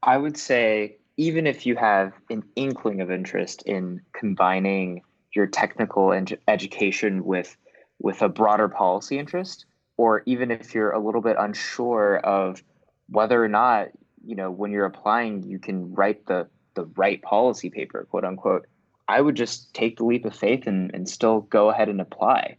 I 0.03 0.19
would 0.19 0.37
say 0.37 0.97
even 1.17 1.47
if 1.47 1.67
you 1.67 1.77
have 1.77 2.13
an 2.31 2.43
inkling 2.57 3.01
of 3.01 3.11
interest 3.11 3.63
in 3.63 4.01
combining 4.13 5.03
your 5.35 5.47
technical 5.47 6.13
ed- 6.13 6.39
education 6.49 7.25
with 7.25 7.57
with 8.01 8.23
a 8.23 8.29
broader 8.29 8.69
policy 8.69 9.19
interest, 9.19 9.65
or 9.97 10.23
even 10.27 10.51
if 10.51 10.75
you're 10.75 10.91
a 10.91 10.99
little 10.99 11.21
bit 11.21 11.37
unsure 11.39 12.19
of 12.19 12.63
whether 13.09 13.43
or 13.43 13.49
not 13.49 13.89
you 14.25 14.35
know 14.35 14.51
when 14.51 14.71
you're 14.73 14.85
applying 14.85 15.43
you 15.43 15.59
can 15.59 15.95
write 15.95 16.27
the 16.27 16.49
the 16.75 16.85
right 16.97 17.23
policy 17.23 17.71
paper, 17.71 18.07
quote 18.11 18.25
unquote. 18.25 18.67
I 19.09 19.21
would 19.21 19.35
just 19.35 19.75
take 19.75 19.97
the 19.97 20.05
leap 20.05 20.25
of 20.25 20.35
faith 20.35 20.67
and, 20.67 20.91
and 20.95 21.09
still 21.09 21.43
go 21.43 21.71
ahead 21.71 21.89
and 21.89 22.01
apply. 22.01 22.57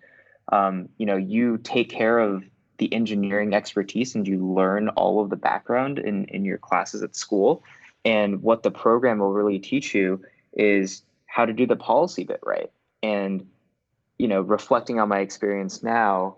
Um, 0.51 0.89
you 0.97 1.05
know, 1.05 1.17
you 1.17 1.57
take 1.57 1.89
care 1.89 2.19
of 2.19 2.43
the 2.77 2.93
engineering 2.93 3.53
expertise 3.53 4.15
and 4.15 4.27
you 4.27 4.45
learn 4.45 4.89
all 4.89 5.21
of 5.21 5.29
the 5.29 5.35
background 5.35 5.97
in, 5.97 6.25
in 6.25 6.45
your 6.45 6.57
classes 6.57 7.01
at 7.01 7.15
school. 7.15 7.63
And 8.03 8.43
what 8.43 8.63
the 8.63 8.71
program 8.71 9.19
will 9.19 9.33
really 9.33 9.59
teach 9.59 9.95
you 9.95 10.21
is 10.53 11.01
how 11.25 11.45
to 11.45 11.53
do 11.53 11.65
the 11.65 11.75
policy 11.75 12.23
bit 12.23 12.39
right. 12.43 12.71
And, 13.01 13.47
you 14.19 14.27
know, 14.27 14.41
reflecting 14.41 14.99
on 14.99 15.09
my 15.09 15.19
experience 15.19 15.81
now, 15.81 16.37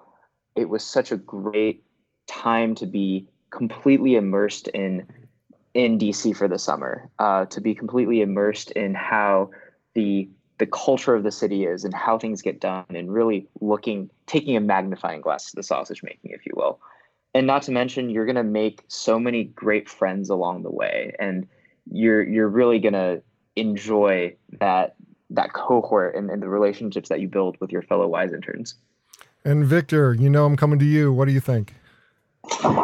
it 0.55 0.69
was 0.69 0.83
such 0.83 1.11
a 1.11 1.17
great 1.17 1.83
time 2.27 2.75
to 2.75 2.85
be 2.85 3.27
completely 3.49 4.15
immersed 4.15 4.67
in 4.69 5.07
in 5.73 5.99
DC 5.99 6.35
for 6.35 6.47
the 6.47 6.57
summer, 6.57 7.07
uh, 7.19 7.45
to 7.45 7.61
be 7.61 7.75
completely 7.75 8.21
immersed 8.21 8.71
in 8.71 8.95
how 8.95 9.51
the 9.97 10.29
the 10.59 10.67
culture 10.67 11.13
of 11.13 11.23
the 11.23 11.31
city 11.31 11.65
is 11.65 11.83
and 11.83 11.93
how 11.93 12.17
things 12.17 12.41
get 12.41 12.59
done 12.59 12.85
and 12.89 13.11
really 13.11 13.47
looking 13.61 14.09
taking 14.27 14.55
a 14.55 14.59
magnifying 14.59 15.21
glass 15.21 15.49
to 15.49 15.55
the 15.55 15.63
sausage 15.63 16.01
making 16.03 16.31
if 16.31 16.45
you 16.45 16.53
will. 16.55 16.79
And 17.33 17.45
not 17.45 17.63
to 17.63 17.71
mention 17.71 18.09
you're 18.09 18.25
going 18.25 18.35
to 18.35 18.43
make 18.43 18.83
so 18.87 19.19
many 19.19 19.43
great 19.43 19.89
friends 19.89 20.29
along 20.29 20.63
the 20.63 20.71
way 20.71 21.15
and 21.19 21.47
you're 21.91 22.23
you're 22.23 22.47
really 22.47 22.79
going 22.79 22.93
to 22.93 23.21
enjoy 23.55 24.35
that 24.59 24.95
that 25.31 25.53
cohort 25.53 26.15
and, 26.15 26.29
and 26.29 26.41
the 26.41 26.49
relationships 26.49 27.09
that 27.09 27.19
you 27.19 27.27
build 27.27 27.57
with 27.59 27.71
your 27.71 27.81
fellow 27.81 28.07
wise 28.07 28.33
interns. 28.33 28.75
And 29.45 29.65
victor 29.65 30.13
you 30.13 30.29
know 30.29 30.45
i'm 30.45 30.55
coming 30.55 30.79
to 30.79 30.85
you. 30.85 31.11
What 31.11 31.25
do 31.25 31.31
you 31.31 31.39
think? 31.39 31.73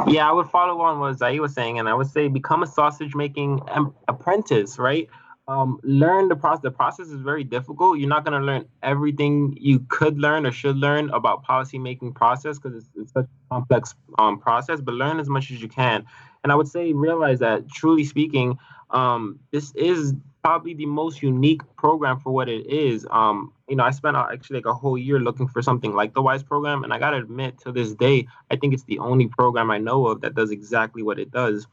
Yeah 0.07 0.29
i 0.29 0.31
would 0.31 0.49
follow 0.49 0.81
on 0.81 0.99
what 0.99 1.17
zai 1.17 1.39
was 1.39 1.53
saying 1.53 1.79
and 1.79 1.87
i 1.87 1.93
would 1.93 2.07
say 2.07 2.27
become 2.27 2.63
a 2.63 2.67
sausage 2.67 3.15
making 3.15 3.61
apprentice 4.07 4.77
right 4.77 5.09
um, 5.47 5.79
learn 5.83 6.29
the 6.29 6.35
process. 6.35 6.61
The 6.61 6.71
process 6.71 7.07
is 7.07 7.21
very 7.21 7.43
difficult. 7.43 7.99
You're 7.99 8.09
not 8.09 8.23
going 8.23 8.39
to 8.39 8.45
learn 8.45 8.65
everything 8.81 9.57
you 9.59 9.79
could 9.89 10.17
learn 10.19 10.45
or 10.45 10.51
should 10.51 10.77
learn 10.77 11.09
about 11.09 11.43
policy 11.43 11.77
making 11.77 12.13
process 12.13 12.57
because 12.57 12.77
it's, 12.77 12.89
it's, 12.95 13.13
such 13.13 13.25
a 13.25 13.53
complex 13.53 13.93
um, 14.17 14.39
process. 14.39 14.79
But 14.79 14.95
learn 14.95 15.19
as 15.19 15.27
much 15.27 15.51
as 15.51 15.61
you 15.61 15.67
can. 15.67 16.05
And 16.43 16.51
I 16.51 16.55
would 16.55 16.67
say 16.67 16.93
realize 16.93 17.39
that, 17.39 17.69
truly 17.69 18.03
speaking, 18.03 18.57
um, 18.91 19.39
this 19.51 19.73
is 19.75 20.13
probably 20.43 20.73
the 20.73 20.85
most 20.85 21.21
unique 21.21 21.61
program 21.77 22.19
for 22.19 22.31
what 22.31 22.49
it 22.49 22.67
is. 22.67 23.07
Um, 23.11 23.53
you 23.69 23.75
know, 23.75 23.83
I 23.83 23.91
spent 23.91 24.17
uh, 24.17 24.27
actually 24.31 24.57
like 24.57 24.65
a 24.65 24.73
whole 24.73 24.97
year 24.97 25.19
looking 25.19 25.47
for 25.47 25.61
something 25.61 25.93
like 25.93 26.13
the 26.13 26.21
WISE 26.21 26.43
program, 26.43 26.83
and 26.83 26.93
I 26.93 26.99
gotta 26.99 27.17
admit, 27.17 27.59
to 27.61 27.71
this 27.71 27.93
day, 27.93 28.27
I 28.51 28.57
think 28.57 28.73
it's 28.73 28.83
the 28.83 28.99
only 28.99 29.27
program 29.27 29.71
I 29.71 29.77
know 29.77 30.07
of 30.07 30.21
that 30.21 30.35
does 30.35 30.51
exactly 30.51 31.01
what 31.01 31.17
it 31.17 31.31
does 31.31 31.65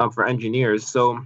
um, 0.00 0.10
for 0.10 0.26
engineers. 0.26 0.86
So 0.86 1.24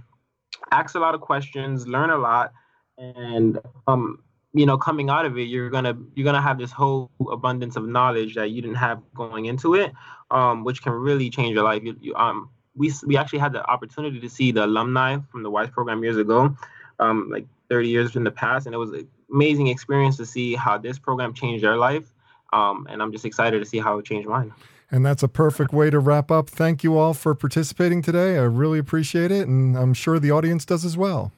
ask 0.71 0.95
a 0.95 0.99
lot 0.99 1.15
of 1.15 1.21
questions, 1.21 1.87
learn 1.87 2.09
a 2.09 2.17
lot, 2.17 2.53
and 2.97 3.59
um, 3.87 4.23
you 4.53 4.65
know, 4.65 4.77
coming 4.77 5.09
out 5.09 5.25
of 5.25 5.37
it, 5.37 5.43
you're 5.43 5.69
gonna 5.69 5.97
you're 6.15 6.25
gonna 6.25 6.41
have 6.41 6.57
this 6.57 6.71
whole 6.71 7.09
abundance 7.31 7.75
of 7.75 7.87
knowledge 7.87 8.35
that 8.35 8.51
you 8.51 8.61
didn't 8.61 8.77
have 8.77 9.01
going 9.13 9.45
into 9.45 9.75
it, 9.75 9.91
um, 10.29 10.63
which 10.63 10.81
can 10.81 10.93
really 10.93 11.29
change 11.29 11.55
your 11.55 11.63
life. 11.63 11.83
You, 11.83 11.95
you, 12.01 12.15
um, 12.15 12.49
we 12.75 12.91
we 13.05 13.17
actually 13.17 13.39
had 13.39 13.53
the 13.53 13.65
opportunity 13.69 14.19
to 14.19 14.29
see 14.29 14.51
the 14.51 14.65
alumni 14.65 15.17
from 15.31 15.43
the 15.43 15.49
WISE 15.49 15.69
program 15.69 16.03
years 16.03 16.17
ago, 16.17 16.55
um, 16.99 17.29
like 17.29 17.45
30 17.69 17.89
years 17.89 18.15
in 18.15 18.23
the 18.23 18.31
past, 18.31 18.65
and 18.65 18.75
it 18.75 18.77
was 18.77 18.91
an 18.91 19.07
amazing 19.33 19.67
experience 19.67 20.17
to 20.17 20.25
see 20.25 20.55
how 20.55 20.77
this 20.77 20.99
program 20.99 21.33
changed 21.33 21.63
their 21.63 21.77
life. 21.77 22.11
Um, 22.53 22.85
and 22.89 23.01
I'm 23.01 23.13
just 23.13 23.23
excited 23.23 23.59
to 23.59 23.65
see 23.65 23.79
how 23.79 23.97
it 23.97 24.05
changed 24.05 24.27
mine. 24.27 24.51
And 24.91 25.05
that's 25.05 25.23
a 25.23 25.29
perfect 25.29 25.71
way 25.71 25.89
to 25.89 25.99
wrap 25.99 26.29
up. 26.29 26.49
Thank 26.49 26.83
you 26.83 26.97
all 26.97 27.13
for 27.13 27.33
participating 27.33 28.01
today. 28.01 28.37
I 28.37 28.43
really 28.43 28.77
appreciate 28.77 29.31
it, 29.31 29.47
and 29.47 29.77
I'm 29.77 29.93
sure 29.93 30.19
the 30.19 30.31
audience 30.31 30.65
does 30.65 30.83
as 30.83 30.97
well. 30.97 31.31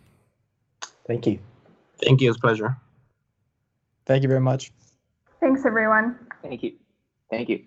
Thank 1.05 1.27
you. 1.27 1.37
Thank 2.03 2.21
you. 2.21 2.29
It's 2.29 2.37
a 2.37 2.41
pleasure. 2.41 2.77
Thank 4.05 4.23
you 4.23 4.27
very 4.29 4.41
much. 4.41 4.71
Thanks, 5.39 5.65
everyone. 5.65 6.17
Thank 6.41 6.63
you. 6.63 6.73
Thank 7.29 7.49
you. 7.49 7.63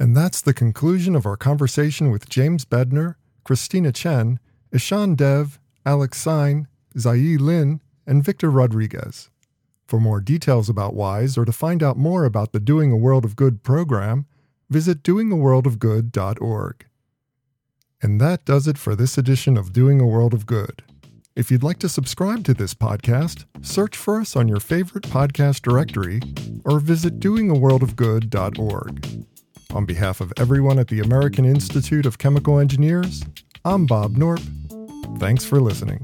And 0.00 0.16
that's 0.16 0.40
the 0.40 0.54
conclusion 0.54 1.14
of 1.14 1.26
our 1.26 1.36
conversation 1.36 2.10
with 2.10 2.28
James 2.28 2.64
Bedner, 2.64 3.16
Christina 3.44 3.92
Chen, 3.92 4.38
Ishan 4.72 5.16
Dev, 5.16 5.58
Alex 5.84 6.18
Sine, 6.18 6.66
Zai 6.96 7.36
Lin, 7.38 7.80
and 8.06 8.24
Victor 8.24 8.50
Rodriguez. 8.50 9.28
For 9.86 10.00
more 10.00 10.20
details 10.20 10.68
about 10.68 10.94
WISE 10.94 11.36
or 11.36 11.44
to 11.44 11.52
find 11.52 11.82
out 11.82 11.96
more 11.96 12.24
about 12.24 12.52
the 12.52 12.60
Doing 12.60 12.92
a 12.92 12.96
World 12.96 13.24
of 13.24 13.36
Good 13.36 13.62
program, 13.62 14.26
visit 14.68 15.02
doingaworldofgood.org. 15.02 16.86
And 18.00 18.20
that 18.20 18.44
does 18.44 18.68
it 18.68 18.78
for 18.78 18.94
this 18.94 19.18
edition 19.18 19.56
of 19.56 19.72
Doing 19.72 20.00
a 20.00 20.06
World 20.06 20.32
of 20.32 20.46
Good. 20.46 20.82
If 21.34 21.50
you'd 21.50 21.62
like 21.62 21.78
to 21.78 21.88
subscribe 21.88 22.44
to 22.44 22.54
this 22.54 22.74
podcast, 22.74 23.44
search 23.62 23.96
for 23.96 24.20
us 24.20 24.36
on 24.36 24.48
your 24.48 24.60
favorite 24.60 25.04
podcast 25.04 25.62
directory 25.62 26.20
or 26.64 26.80
visit 26.80 27.20
doingaworldofgood.org. 27.20 29.26
On 29.74 29.84
behalf 29.84 30.20
of 30.20 30.32
everyone 30.36 30.78
at 30.78 30.88
the 30.88 31.00
American 31.00 31.44
Institute 31.44 32.06
of 32.06 32.18
Chemical 32.18 32.58
Engineers, 32.58 33.22
I'm 33.64 33.86
Bob 33.86 34.16
Norp. 34.16 34.42
Thanks 35.18 35.44
for 35.44 35.60
listening. 35.60 36.00